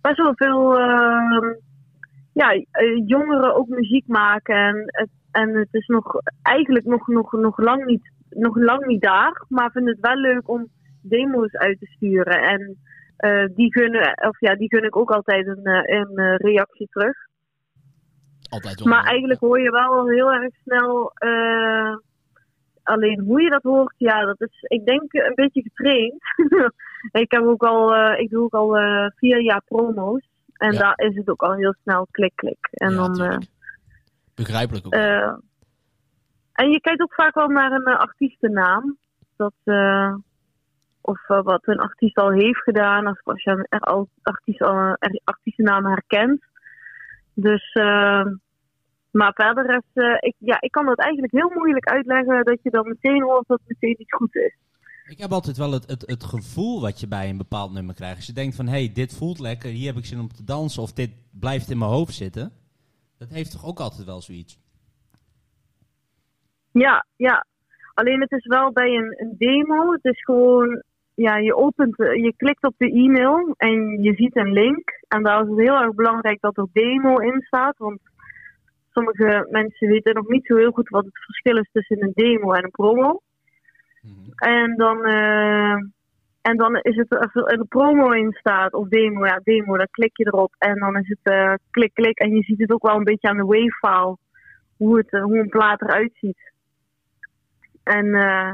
best 0.01 0.17
wel 0.17 0.35
veel 0.35 0.79
eh, 0.79 1.53
ja, 2.33 2.51
eh, 2.51 3.07
jongeren 3.07 3.55
ook 3.55 3.67
muziek 3.67 4.07
maken. 4.07 4.55
En 4.55 5.09
en 5.31 5.55
het 5.55 5.73
is 5.73 5.87
nog 5.87 6.21
eigenlijk 6.41 6.85
nog, 6.85 7.07
nog, 7.07 7.31
nog, 7.31 7.57
lang 7.57 7.85
niet, 7.85 8.11
nog 8.29 8.55
lang 8.55 8.85
niet 8.85 9.01
daar. 9.01 9.43
Maar 9.47 9.71
vinden 9.71 9.93
het 9.93 10.07
wel 10.07 10.15
leuk 10.15 10.49
om 10.49 10.67
demo's 11.01 11.51
uit 11.51 11.79
te 11.79 11.85
sturen. 11.85 12.41
En 12.41 12.77
die, 13.55 13.69
kunnen, 13.69 14.27
of 14.27 14.39
ja, 14.39 14.55
die 14.55 14.67
gun 14.67 14.83
ik 14.83 14.97
ook 14.97 15.11
altijd 15.11 15.47
een, 15.47 15.67
een 15.95 16.35
reactie 16.35 16.87
terug. 16.89 17.15
Altijd 18.49 18.79
wel. 18.79 18.93
Maar 18.93 19.03
eigenlijk 19.03 19.39
hoor 19.39 19.59
je 19.59 19.71
wel 19.71 20.07
heel 20.07 20.31
erg 20.33 20.53
snel. 20.63 21.11
eh, 21.13 21.95
alleen 22.83 23.19
hoe 23.19 23.41
je 23.41 23.49
dat 23.49 23.63
hoort, 23.63 23.93
ja, 23.97 24.25
dat 24.25 24.41
is, 24.41 24.61
ik 24.61 24.85
denk, 24.85 25.13
een 25.13 25.35
beetje 25.35 25.61
getraind. 25.61 26.21
ik, 27.23 27.31
heb 27.31 27.43
ook 27.43 27.63
al, 27.63 27.95
eh, 27.95 28.19
ik 28.19 28.29
doe 28.29 28.43
ook 28.43 28.53
al 28.53 28.77
eh, 28.77 29.05
vier 29.15 29.41
jaar 29.41 29.61
promo's. 29.65 30.27
En 30.53 30.71
Ja. 30.73 30.79
daar 30.79 30.93
is 31.07 31.15
het 31.15 31.29
ook 31.29 31.41
al 31.41 31.53
heel 31.53 31.75
snel 31.81 32.07
klik-klik. 32.11 32.67
En 32.71 32.89
Ja, 32.93 33.07
dan. 33.07 33.43
Begrijpelijk 34.35 34.85
ook. 34.85 34.93
en 36.53 36.71
je 36.71 36.81
kijkt 36.81 37.01
ook 37.01 37.13
vaak 37.13 37.33
wel 37.35 37.47
naar 37.47 37.71
een 37.71 37.85
artiestennaam. 37.85 38.97
Dat, 39.35 39.53
of 41.01 41.27
wat 41.27 41.67
een 41.67 41.79
artiest 41.79 42.17
al 42.17 42.31
heeft 42.31 42.63
gedaan. 42.63 43.07
Of 43.07 43.19
als 43.23 43.43
je 43.43 43.51
een 43.69 43.79
artiest, 44.21 44.61
al, 44.61 44.77
er, 44.99 45.19
artiestennaam 45.23 45.85
herkent. 45.85 46.43
Dus, 47.35 47.71
eh, 47.73 48.25
maar 49.11 49.33
verder 49.33 49.75
is, 49.75 50.03
eh, 50.03 50.17
ik, 50.19 50.35
ja, 50.37 50.57
ik 50.61 50.71
kan 50.71 50.85
dat 50.85 50.99
eigenlijk 50.99 51.33
heel 51.33 51.51
moeilijk 51.53 51.89
uitleggen. 51.89 52.43
Dat 52.43 52.59
je 52.61 52.69
dan 52.69 52.87
meteen 52.87 53.23
hoort 53.23 53.47
dat 53.47 53.59
het 53.65 53.77
meteen 53.79 54.01
iets 54.01 54.15
goed 54.15 54.35
is. 54.35 54.55
Ik 55.07 55.17
heb 55.17 55.31
altijd 55.31 55.57
wel 55.57 55.71
het, 55.71 55.87
het, 55.87 56.03
het 56.05 56.23
gevoel 56.23 56.81
wat 56.81 56.99
je 56.99 57.07
bij 57.07 57.29
een 57.29 57.37
bepaald 57.37 57.71
nummer 57.71 57.95
krijgt. 57.95 58.15
Als 58.15 58.25
je 58.25 58.33
denkt 58.33 58.55
van, 58.55 58.65
hé, 58.65 58.71
hey, 58.71 58.91
dit 58.93 59.17
voelt 59.17 59.39
lekker, 59.39 59.69
hier 59.69 59.87
heb 59.87 59.97
ik 59.97 60.05
zin 60.05 60.19
om 60.19 60.27
te 60.27 60.43
dansen, 60.43 60.81
of 60.81 60.93
dit 60.93 61.11
blijft 61.39 61.69
in 61.69 61.77
mijn 61.77 61.91
hoofd 61.91 62.13
zitten. 62.13 62.51
Dat 63.17 63.29
heeft 63.29 63.51
toch 63.51 63.65
ook 63.65 63.79
altijd 63.79 64.05
wel 64.05 64.21
zoiets? 64.21 64.59
Ja, 66.71 67.05
ja. 67.15 67.45
Alleen 67.93 68.21
het 68.21 68.31
is 68.31 68.45
wel 68.45 68.71
bij 68.71 68.95
een, 68.95 69.13
een 69.17 69.35
demo. 69.37 69.91
Het 69.91 70.05
is 70.05 70.23
gewoon, 70.23 70.83
ja, 71.15 71.37
je 71.37 71.55
opent, 71.55 71.99
eh, 71.99 72.13
je 72.23 72.33
klikt 72.37 72.63
op 72.63 72.73
de 72.77 72.91
e-mail 72.91 73.53
en 73.57 74.01
je 74.01 74.13
ziet 74.13 74.35
een 74.35 74.51
link. 74.51 74.89
En 75.07 75.23
daar 75.23 75.41
is 75.41 75.49
het 75.49 75.59
heel 75.59 75.81
erg 75.81 75.93
belangrijk 75.93 76.41
dat 76.41 76.57
er 76.57 76.67
demo 76.73 77.17
in 77.17 77.41
staat. 77.41 77.77
Want 77.77 77.99
sommige 78.91 79.47
mensen 79.51 79.87
weten 79.87 80.13
nog 80.13 80.27
niet 80.27 80.45
zo 80.45 80.55
heel 80.55 80.71
goed 80.71 80.89
wat 80.89 81.05
het 81.05 81.23
verschil 81.25 81.57
is 81.57 81.69
tussen 81.71 82.03
een 82.03 82.11
demo 82.13 82.51
en 82.51 82.63
een 82.63 82.71
promo. 82.71 83.21
Mhm. 84.01 84.31
En 84.35 84.75
dan, 84.75 85.05
eh, 85.05 85.73
en 86.41 86.57
dan 86.57 86.75
is 86.75 86.95
het, 86.95 87.17
als 87.17 87.33
er 87.33 87.59
een 87.59 87.67
promo 87.67 88.11
in 88.11 88.31
staat, 88.31 88.73
of 88.73 88.87
demo, 88.87 89.25
ja, 89.25 89.39
demo, 89.43 89.77
dan 89.77 89.87
klik 89.91 90.17
je 90.17 90.25
erop. 90.25 90.55
En 90.57 90.79
dan 90.79 90.97
is 90.97 91.07
het 91.07 91.33
eh, 91.33 91.53
klik, 91.71 91.93
klik. 91.93 92.19
En 92.19 92.35
je 92.35 92.43
ziet 92.43 92.59
het 92.59 92.71
ook 92.71 92.87
wel 92.87 92.95
een 92.95 93.03
beetje 93.03 93.27
aan 93.27 93.37
de 93.37 93.43
wave-file, 93.43 94.17
hoe, 94.77 94.97
het, 94.97 95.11
hoe 95.11 95.39
een 95.39 95.49
plaat 95.49 95.81
eruit 95.81 96.11
ziet. 96.13 96.51
En, 97.83 98.13
eh, 98.13 98.51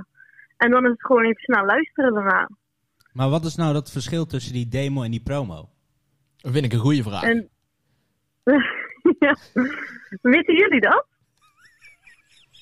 en 0.62 0.72
dan 0.72 0.84
is 0.86 0.92
het 0.92 1.06
gewoon 1.06 1.24
even 1.24 1.42
snel 1.42 1.66
luisteren 1.66 2.14
daarna. 2.14 2.50
Maar 3.14 3.30
wat 3.30 3.46
is 3.46 3.56
nou 3.56 3.74
dat 3.74 3.92
verschil 3.92 4.26
tussen 4.26 4.54
die 4.54 4.68
demo 4.68 5.04
en 5.04 5.12
die 5.12 5.24
promo? 5.24 5.70
Dat 6.38 6.52
vind 6.52 6.66
ik 6.66 6.74
een 6.74 6.80
goede 6.80 7.04
vraag. 7.04 7.24
En, 7.24 7.50
ja. 9.26 9.36
Weten 10.22 10.56
jullie 10.56 10.82
dat? 10.82 11.06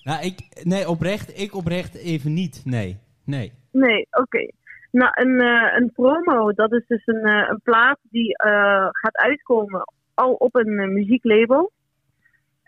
Nou, 0.04 0.26
ik, 0.26 0.64
nee, 0.64 0.90
oprecht, 0.90 1.40
ik 1.40 1.56
oprecht 1.56 1.96
even 1.96 2.34
niet. 2.34 2.62
Nee, 2.66 3.00
nee. 3.26 3.54
Nee, 3.72 4.08
oké. 4.12 4.52
Nou, 4.92 5.12
een, 5.14 5.40
eh, 5.40 5.78
een 5.80 5.92
promo, 5.92 6.54
dat 6.54 6.74
is 6.74 6.88
dus 6.88 7.02
een, 7.06 7.24
eh, 7.24 7.50
een 7.50 7.62
plaat 7.64 8.00
die 8.02 8.38
eh, 8.38 8.88
gaat 8.92 9.18
uitkomen 9.18 9.84
al 10.14 10.34
op 10.34 10.56
een 10.56 10.94
muzieklabel. 10.94 11.72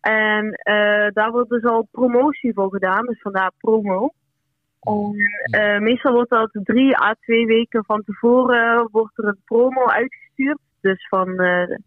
En 0.02 0.52
eh, 0.52 1.08
daar 1.14 1.32
wordt 1.32 1.50
dus 1.50 1.64
al 1.64 1.88
promotie 1.92 2.54
voor 2.54 2.72
gedaan, 2.72 3.06
dus 3.06 3.22
vandaar 3.22 3.52
promo. 3.58 4.14
En, 4.82 5.16
eh, 5.52 5.80
meestal 5.80 6.14
wordt 6.14 6.30
dat 6.30 6.50
drie 6.52 6.98
à 7.02 7.16
twee 7.20 7.46
weken 7.46 7.86
van 7.86 8.04
tevoren 8.04 8.88
wordt 8.92 9.18
er 9.18 9.26
een 9.26 9.42
promo 9.46 9.86
uitgestuurd. 9.86 10.60
Dus 10.82 11.08
van, 11.08 11.40
eh, 11.40 11.78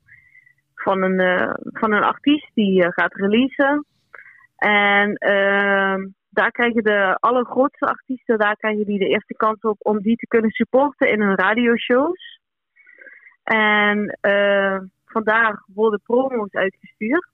van, 0.74 1.02
een, 1.02 1.20
eh, 1.20 1.54
van 1.62 1.92
een 1.92 2.02
artiest 2.02 2.50
die 2.54 2.92
gaat 2.92 3.14
releasen. 3.14 3.84
En 4.56 5.14
ehm, 5.14 6.08
daar 6.30 6.50
krijgen 6.50 6.82
de 6.82 7.16
allergrootste 7.20 7.86
artiesten, 7.86 8.38
daar 8.38 8.56
krijgen 8.56 8.86
die 8.86 8.98
de 8.98 9.08
eerste 9.08 9.34
kans 9.34 9.60
op 9.60 9.76
om 9.78 10.00
die 10.00 10.16
te 10.16 10.26
kunnen 10.26 10.50
supporten 10.50 11.10
in 11.10 11.20
hun 11.20 11.36
radioshows. 11.36 12.40
En 13.42 14.18
vandaar 15.04 15.64
worden 15.74 16.00
promo's 16.02 16.52
uitgestuurd. 16.52 17.33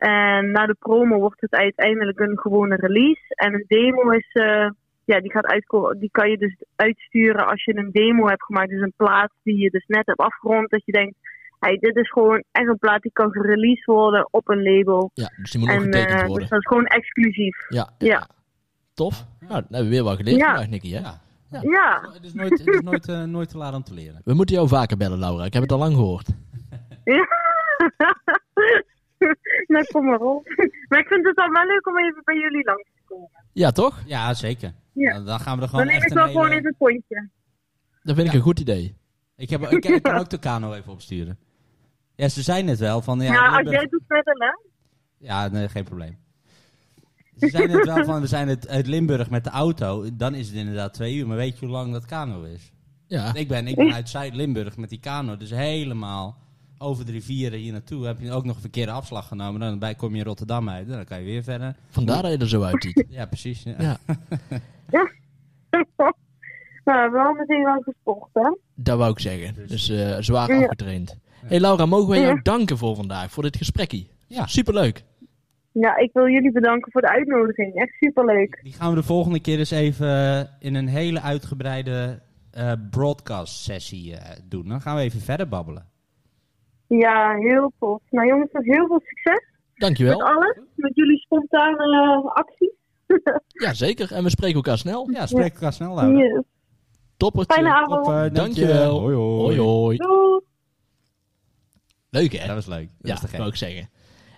En 0.00 0.50
na 0.50 0.66
de 0.66 0.76
promo 0.78 1.18
wordt 1.18 1.40
het 1.40 1.52
uiteindelijk 1.54 2.18
een 2.20 2.38
gewone 2.38 2.76
release. 2.76 3.22
En 3.28 3.54
een 3.54 3.64
demo 3.66 4.10
is, 4.10 4.28
eh, 4.32 4.70
ja, 5.04 5.20
die, 5.20 5.30
gaat 5.30 5.96
die 6.00 6.10
kan 6.10 6.30
je 6.30 6.38
dus 6.38 6.56
uitsturen 6.76 7.46
als 7.46 7.64
je 7.64 7.76
een 7.76 7.90
demo 7.92 8.26
hebt 8.26 8.44
gemaakt. 8.44 8.70
Dus 8.70 8.80
een 8.82 8.92
plaat 8.96 9.30
die 9.42 9.56
je 9.58 9.70
dus 9.70 9.84
net 9.86 10.06
hebt 10.06 10.18
afgerond. 10.18 10.70
Dat 10.70 10.82
je 10.84 10.92
denkt, 10.92 11.14
hey, 11.58 11.76
dit 11.76 11.96
is 11.96 12.10
gewoon 12.10 12.44
echt 12.52 12.68
een 12.68 12.78
plaat 12.78 13.02
die 13.02 13.12
kan 13.12 13.32
gereleased 13.32 13.84
worden 13.84 14.28
op 14.30 14.48
een 14.48 14.62
label. 14.62 15.10
Ja, 15.14 15.30
dus 15.36 15.50
die 15.50 15.60
moet 15.60 15.68
nog 15.68 15.78
En 15.78 15.84
getekend 15.84 16.20
eh, 16.20 16.26
worden. 16.26 16.38
dus 16.40 16.48
dat 16.48 16.58
is 16.60 16.66
gewoon 16.66 16.86
exclusief. 16.86 17.56
Ja, 17.68 17.90
Ja. 17.98 18.26
Tof. 18.94 19.24
Nou, 19.40 19.52
dan 19.52 19.62
hebben 19.70 19.82
we 19.90 19.94
weer 19.94 20.02
wat 20.04 20.16
geleerd 20.16 20.36
Ja. 20.36 20.46
vandaag, 20.46 20.68
Nicky. 20.68 20.90
Hè? 20.92 20.98
Ja. 21.00 21.20
Ja. 21.50 21.60
Ja, 21.62 22.00
Het 22.12 22.24
is 22.24 22.34
nooit, 22.34 22.50
het 22.50 22.66
is 22.68 22.80
nooit, 22.80 23.08
eh, 23.08 23.22
nooit 23.24 23.48
te 23.48 23.58
laat 23.58 23.74
om 23.74 23.82
te 23.82 23.94
leren. 23.94 24.20
We 24.24 24.34
moeten 24.34 24.54
jou 24.54 24.68
vaker 24.68 24.96
bellen, 24.96 25.18
Laura. 25.18 25.44
Ik 25.44 25.52
heb 25.52 25.62
het 25.62 25.72
al 25.72 25.78
lang 25.78 25.94
gehoord. 25.94 26.28
ja. 27.04 27.26
nou, 29.72 29.84
kom 29.86 30.04
maar 30.04 30.20
op. 30.20 30.48
Maar 30.88 30.98
ik 30.98 31.06
vind 31.06 31.26
het 31.26 31.36
dan 31.36 31.52
wel 31.52 31.66
leuk 31.66 31.86
om 31.86 31.98
even 31.98 32.22
bij 32.24 32.34
jullie 32.36 32.64
langs 32.64 32.82
te 32.94 33.02
komen. 33.04 33.30
Ja, 33.52 33.70
toch? 33.70 34.02
Ja, 34.06 34.34
zeker. 34.34 34.72
Ja. 34.92 35.12
Dan, 35.14 35.24
dan 35.24 35.40
gaan 35.40 35.56
we 35.58 35.64
er 35.64 35.70
Dan 35.70 35.80
gewoon 35.80 35.86
neem 35.86 35.94
echt 35.94 36.04
ik 36.04 36.10
een 36.10 36.16
wel 36.16 36.26
hele... 36.26 36.38
gewoon 36.38 36.56
even 36.56 36.66
een 36.66 36.76
pontje. 36.78 37.28
Dat 38.02 38.16
vind 38.16 38.28
ik 38.28 38.34
een 38.34 38.40
goed 38.40 38.60
idee. 38.60 38.96
Ik, 39.36 39.50
heb, 39.50 39.60
ik, 39.60 39.84
ik 39.84 40.02
kan 40.02 40.18
ook 40.18 40.30
de 40.30 40.38
kano 40.38 40.72
even 40.72 40.92
opsturen. 40.92 41.38
Ja, 42.14 42.28
ze 42.28 42.42
zijn 42.42 42.68
het 42.68 42.78
wel 42.78 43.02
van... 43.02 43.20
Ja, 43.20 43.32
Ja, 43.32 43.58
als 43.58 43.70
jij 43.70 43.80
het 43.80 43.90
doet 43.90 44.04
verder, 44.06 44.34
hè? 44.38 44.52
Ja, 45.26 45.48
nee, 45.48 45.68
geen 45.68 45.84
probleem. 45.84 46.18
Ze 47.36 47.48
zijn 47.48 47.70
het 47.70 47.86
wel 47.86 48.04
van, 48.10 48.20
we 48.20 48.26
zijn 48.26 48.48
het 48.48 48.68
uit 48.68 48.86
Limburg 48.86 49.30
met 49.30 49.44
de 49.44 49.50
auto. 49.50 50.16
Dan 50.16 50.34
is 50.34 50.46
het 50.46 50.56
inderdaad 50.56 50.94
twee 50.94 51.14
uur. 51.16 51.26
Maar 51.26 51.36
weet 51.36 51.58
je 51.58 51.66
hoe 51.66 51.74
lang 51.74 51.92
dat 51.92 52.04
kano 52.04 52.42
is? 52.42 52.72
Ja. 53.06 53.34
Ik 53.34 53.48
ben, 53.48 53.66
ik 53.66 53.76
ben 53.76 53.92
uit 53.92 54.08
Zuid-Limburg 54.08 54.76
met 54.76 54.88
die 54.88 55.00
kano. 55.00 55.36
Dus 55.36 55.50
helemaal 55.50 56.38
over 56.80 57.06
de 57.06 57.12
rivieren 57.12 57.58
hier 57.58 57.72
naartoe. 57.72 58.06
Heb 58.06 58.20
je 58.20 58.32
ook 58.32 58.44
nog 58.44 58.54
een 58.54 58.60
verkeerde 58.60 58.92
afslag 58.92 59.28
genomen. 59.28 59.60
Dan 59.60 59.78
bij 59.78 59.94
kom 59.94 60.12
je 60.12 60.18
in 60.18 60.24
Rotterdam 60.26 60.68
uit. 60.68 60.88
Dan 60.88 61.04
kan 61.04 61.18
je 61.18 61.24
weer 61.24 61.42
verder. 61.42 61.76
Vandaar 61.88 62.22
dat 62.22 62.30
je 62.32 62.38
er 62.38 62.48
zo 62.48 62.62
uitziet. 62.62 63.04
Ja, 63.08 63.26
precies. 63.26 63.62
Ja. 63.62 63.74
Ja. 63.78 63.98
nou, 66.84 67.10
wel 67.10 67.32
meteen 67.32 67.64
wel 67.64 67.80
gesport, 67.82 68.28
hè? 68.32 68.56
Dat 68.74 68.98
wou 68.98 69.10
ik 69.10 69.18
zeggen. 69.18 69.68
Dus 69.68 69.88
eh, 69.88 70.16
zwaar 70.20 70.52
Ja. 70.54 70.60
afgetraind. 70.62 71.16
hey 71.46 71.60
Laura, 71.60 71.86
mogen 71.86 72.08
wij 72.08 72.20
jou 72.20 72.34
Ja. 72.34 72.40
danken 72.42 72.78
voor 72.78 72.96
vandaag, 72.96 73.30
voor 73.30 73.42
dit 73.42 73.56
gesprekkie? 73.56 74.10
Ja. 74.26 74.46
Superleuk. 74.46 75.04
Ja, 75.72 75.96
ik 75.96 76.10
wil 76.12 76.28
jullie 76.28 76.52
bedanken 76.52 76.92
voor 76.92 77.00
de 77.00 77.08
uitnodiging. 77.08 77.74
Echt 77.74 77.92
superleuk. 78.00 78.60
Die 78.62 78.72
gaan 78.72 78.90
we 78.90 78.96
de 78.96 79.02
volgende 79.02 79.40
keer 79.40 79.58
eens 79.58 79.70
even 79.70 80.08
eh, 80.08 80.40
in 80.58 80.74
een 80.74 80.88
hele 80.88 81.20
uitgebreide 81.20 82.20
eh, 82.50 82.72
broadcast 82.90 83.62
sessie 83.62 84.16
eh, 84.16 84.36
doen. 84.48 84.68
Dan 84.68 84.80
gaan 84.80 84.96
we 84.96 85.02
even 85.02 85.20
verder 85.20 85.48
babbelen. 85.48 85.86
Ja, 86.98 87.34
heel 87.36 87.72
tof. 87.78 88.00
Nou 88.10 88.26
jongens, 88.28 88.52
nog 88.52 88.64
heel 88.64 88.86
veel 88.86 89.00
succes 89.04 89.32
met 89.34 89.80
Dankjewel. 89.80 90.22
alles. 90.22 90.58
Met 90.74 90.94
jullie 90.94 91.18
spontane 91.18 91.86
uh, 92.24 92.32
acties. 92.34 92.70
Ja, 93.64 93.74
zeker. 93.74 94.12
En 94.12 94.22
we 94.22 94.30
spreken 94.30 94.56
elkaar 94.56 94.78
snel. 94.78 95.10
Ja, 95.10 95.26
spreek 95.26 95.52
elkaar 95.54 95.72
snel 95.72 96.00
uit. 96.00 96.16
Yes. 96.18 96.42
Toppertje. 97.16 97.54
Fijne 97.54 97.74
avond. 97.74 98.06
Eh, 98.06 98.24
Dankjewel. 98.34 98.98
Hoi 99.00 99.14
hoi. 99.16 99.56
Hoi. 99.58 99.96
Leuk 102.10 102.32
hè? 102.32 102.46
Dat 102.46 102.54
was 102.54 102.66
leuk. 102.66 102.88
Dat 102.88 102.96
Ja, 103.00 103.08
was 103.10 103.14
te 103.14 103.20
dat 103.20 103.30
gek. 103.30 103.38
wou 103.38 103.50
ik 103.50 103.56
zeggen. 103.56 103.88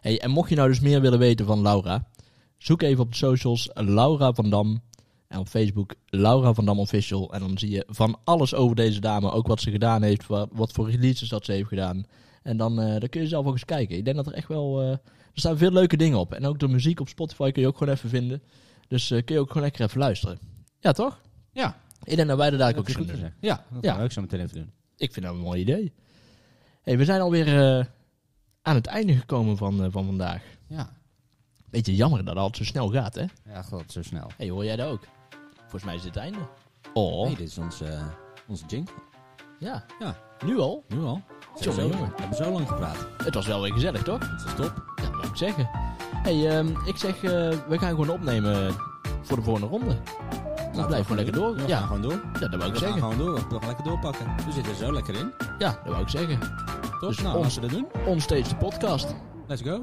Hey, 0.01 0.21
en 0.21 0.31
mocht 0.31 0.49
je 0.49 0.57
nou 0.57 0.69
dus 0.69 0.81
meer 0.81 1.01
willen 1.01 1.19
weten 1.19 1.47
van 1.47 1.63
Laura, 1.63 2.09
zoek 2.59 2.83
even 2.83 3.03
op 3.05 3.11
de 3.11 3.17
socials 3.17 3.71
Laura 3.75 4.33
van 4.33 4.51
Dam. 4.51 4.81
En 5.29 5.39
op 5.39 5.49
Facebook 5.49 5.95
Laura 6.07 6.53
van 6.55 6.65
Dam 6.65 6.79
Official. 6.79 7.33
En 7.33 7.41
dan 7.41 7.59
zie 7.59 7.71
je 7.71 7.85
van 7.89 8.19
alles 8.25 8.55
over 8.55 8.77
deze 8.77 9.01
dame. 9.01 9.31
Ook 9.31 9.47
wat 9.47 9.61
ze 9.61 9.71
gedaan 9.71 10.03
heeft, 10.03 10.27
wat, 10.27 10.49
wat 10.53 10.73
voor 10.73 10.91
releases 10.91 11.29
dat 11.29 11.45
ze 11.45 11.53
heeft 11.53 11.69
gedaan. 11.69 12.05
En 12.43 12.57
dan, 12.57 12.81
eh, 12.81 13.01
dan 13.01 13.09
kun 13.09 13.21
je 13.21 13.27
zelf 13.29 13.47
ook 13.47 13.53
eens 13.53 13.65
kijken. 13.65 13.97
Ik 13.97 14.05
denk 14.05 14.17
dat 14.17 14.27
er 14.27 14.33
echt 14.33 14.49
wel... 14.49 14.81
eh, 14.83 14.91
er 14.91 15.01
staan 15.41 15.57
veel 15.59 15.71
leuke 15.71 15.97
dingen 15.97 16.19
op. 16.19 16.33
En 16.33 16.47
ook 16.47 16.59
de 16.59 16.69
muziek 16.69 17.01
op 17.01 17.09
Spotify 17.09 17.51
kun 17.51 17.63
je 17.63 17.69
ook 17.69 17.77
gewoon 17.79 17.95
even 17.95 18.09
vinden. 18.09 18.43
Dus 18.89 19.11
eh, 19.11 19.25
kun 19.25 19.35
je 19.35 19.41
ook 19.41 19.47
gewoon 19.49 19.63
lekker 19.63 19.85
even 19.85 19.99
luisteren. 19.99 20.39
Ja, 20.81 20.93
toch? 20.93 21.21
Ja, 21.53 21.77
Ik 22.05 22.17
denk 22.17 22.29
dat 22.29 22.37
wij 22.39 22.51
dat 22.51 22.59
daar 22.59 22.77
ook 22.77 22.87
eens 22.89 22.97
goed 22.97 23.07
doen. 23.07 23.15
gezegd. 23.17 23.35
Ja, 23.41 23.65
dat 23.73 23.85
Ja. 23.85 23.97
we 23.97 24.03
ook 24.03 24.13
zo 24.13 24.21
meteen 24.21 24.41
even 24.41 24.55
doen. 24.57 24.71
Ik 24.97 25.13
vind 25.13 25.27
dat 25.27 25.35
een 25.35 25.41
mooi 25.41 25.61
idee. 25.61 25.93
Hey, 26.83 26.99
we 26.99 27.05
zijn 27.05 27.21
alweer 27.21 27.49
aan 28.63 28.75
het 28.75 28.87
einde 28.87 29.13
gekomen 29.17 29.57
van, 29.57 29.91
van 29.91 30.05
vandaag. 30.05 30.43
Ja, 30.67 30.93
Beetje 31.71 31.95
jammer 31.95 32.19
dat 32.19 32.29
het 32.29 32.39
altijd 32.39 32.57
zo 32.57 32.65
snel 32.73 32.89
gaat, 32.89 33.15
hè? 33.15 33.25
ja 33.45 33.63
god, 33.63 33.93
zo 33.93 34.03
snel. 34.03 34.31
hey, 34.37 34.49
hoor 34.51 34.65
jij 34.65 34.77
dat 34.77 34.89
ook? 34.89 35.07
Volgens 35.61 35.85
mij 35.85 35.95
is 35.95 36.03
dit 36.03 36.15
het 36.15 36.23
einde. 36.25 36.39
Oh, 36.95 37.27
Nee, 37.27 37.37
dit 37.37 37.49
is 37.49 37.59
ons, 37.59 37.81
eh 37.81 38.07
onze 38.49 38.65
jingle. 38.67 38.95
ja. 39.59 39.85
Ja. 39.99 40.17
Nu 40.45 40.59
al? 40.59 40.85
Nu 40.89 40.99
al. 41.03 41.23
Jongen, 41.61 41.81
Zo- 41.83 41.89
jongen. 41.89 42.11
We 42.17 42.21
hebben 42.21 42.37
zo 42.37 42.51
lang 42.53 42.69
gepraat. 42.69 42.97
Het 43.25 43.35
was 43.35 43.47
wel 43.47 43.63
weer 43.63 43.73
gezellig, 43.73 44.03
toch? 44.03 44.19
Dat 44.19 44.45
is 44.47 44.55
top. 44.57 44.73
Ja, 44.97 45.03
dat 45.03 45.15
moet 45.15 45.25
ik 45.25 45.37
zeggen. 45.37 45.69
hey, 46.23 46.49
ehm, 46.59 46.67
ik 46.85 46.97
zeg, 46.97 47.15
eh, 47.15 47.31
we 47.69 47.79
gaan 47.79 47.89
gewoon 47.91 48.11
opnemen 48.11 48.75
voor 49.23 49.37
de 49.37 49.43
volgende 49.43 49.69
ronde. 49.69 49.97
Dan 50.75 50.87
blijf 50.87 51.03
gewoon 51.07 51.17
lekker 51.25 51.35
door. 51.41 51.53
We 51.55 51.59
gaan 51.59 51.69
Ja, 51.69 51.81
gewoon 51.81 52.03
door. 52.03 52.21
ja, 52.41 52.49
dat 52.49 52.55
wou 52.55 52.55
ik 52.55 52.61
We 52.61 52.65
gaan 52.67 52.77
zeggen. 52.79 53.01
gewoon 53.01 53.19
door. 53.19 53.35
We 53.35 53.57
gaan 53.59 53.67
lekker 53.67 53.85
doorpakken. 53.85 54.27
We 54.47 54.53
zitten 54.53 54.73
er 54.73 54.79
zo 54.79 54.93
lekker 54.93 55.15
in. 55.15 55.33
Ja, 55.59 55.69
dat 55.85 55.93
wou 55.93 56.03
ik 56.03 56.09
zeggen. 56.09 56.39
Toch? 57.01 57.09
Dus 57.09 57.21
nou, 57.21 57.39
laten 57.41 57.55
we 57.55 57.69
dat 57.69 57.71
doen. 57.71 57.87
Onstage 58.07 58.49
de 58.49 58.57
podcast. 58.57 59.15
Let's 59.47 59.63
go. 59.63 59.83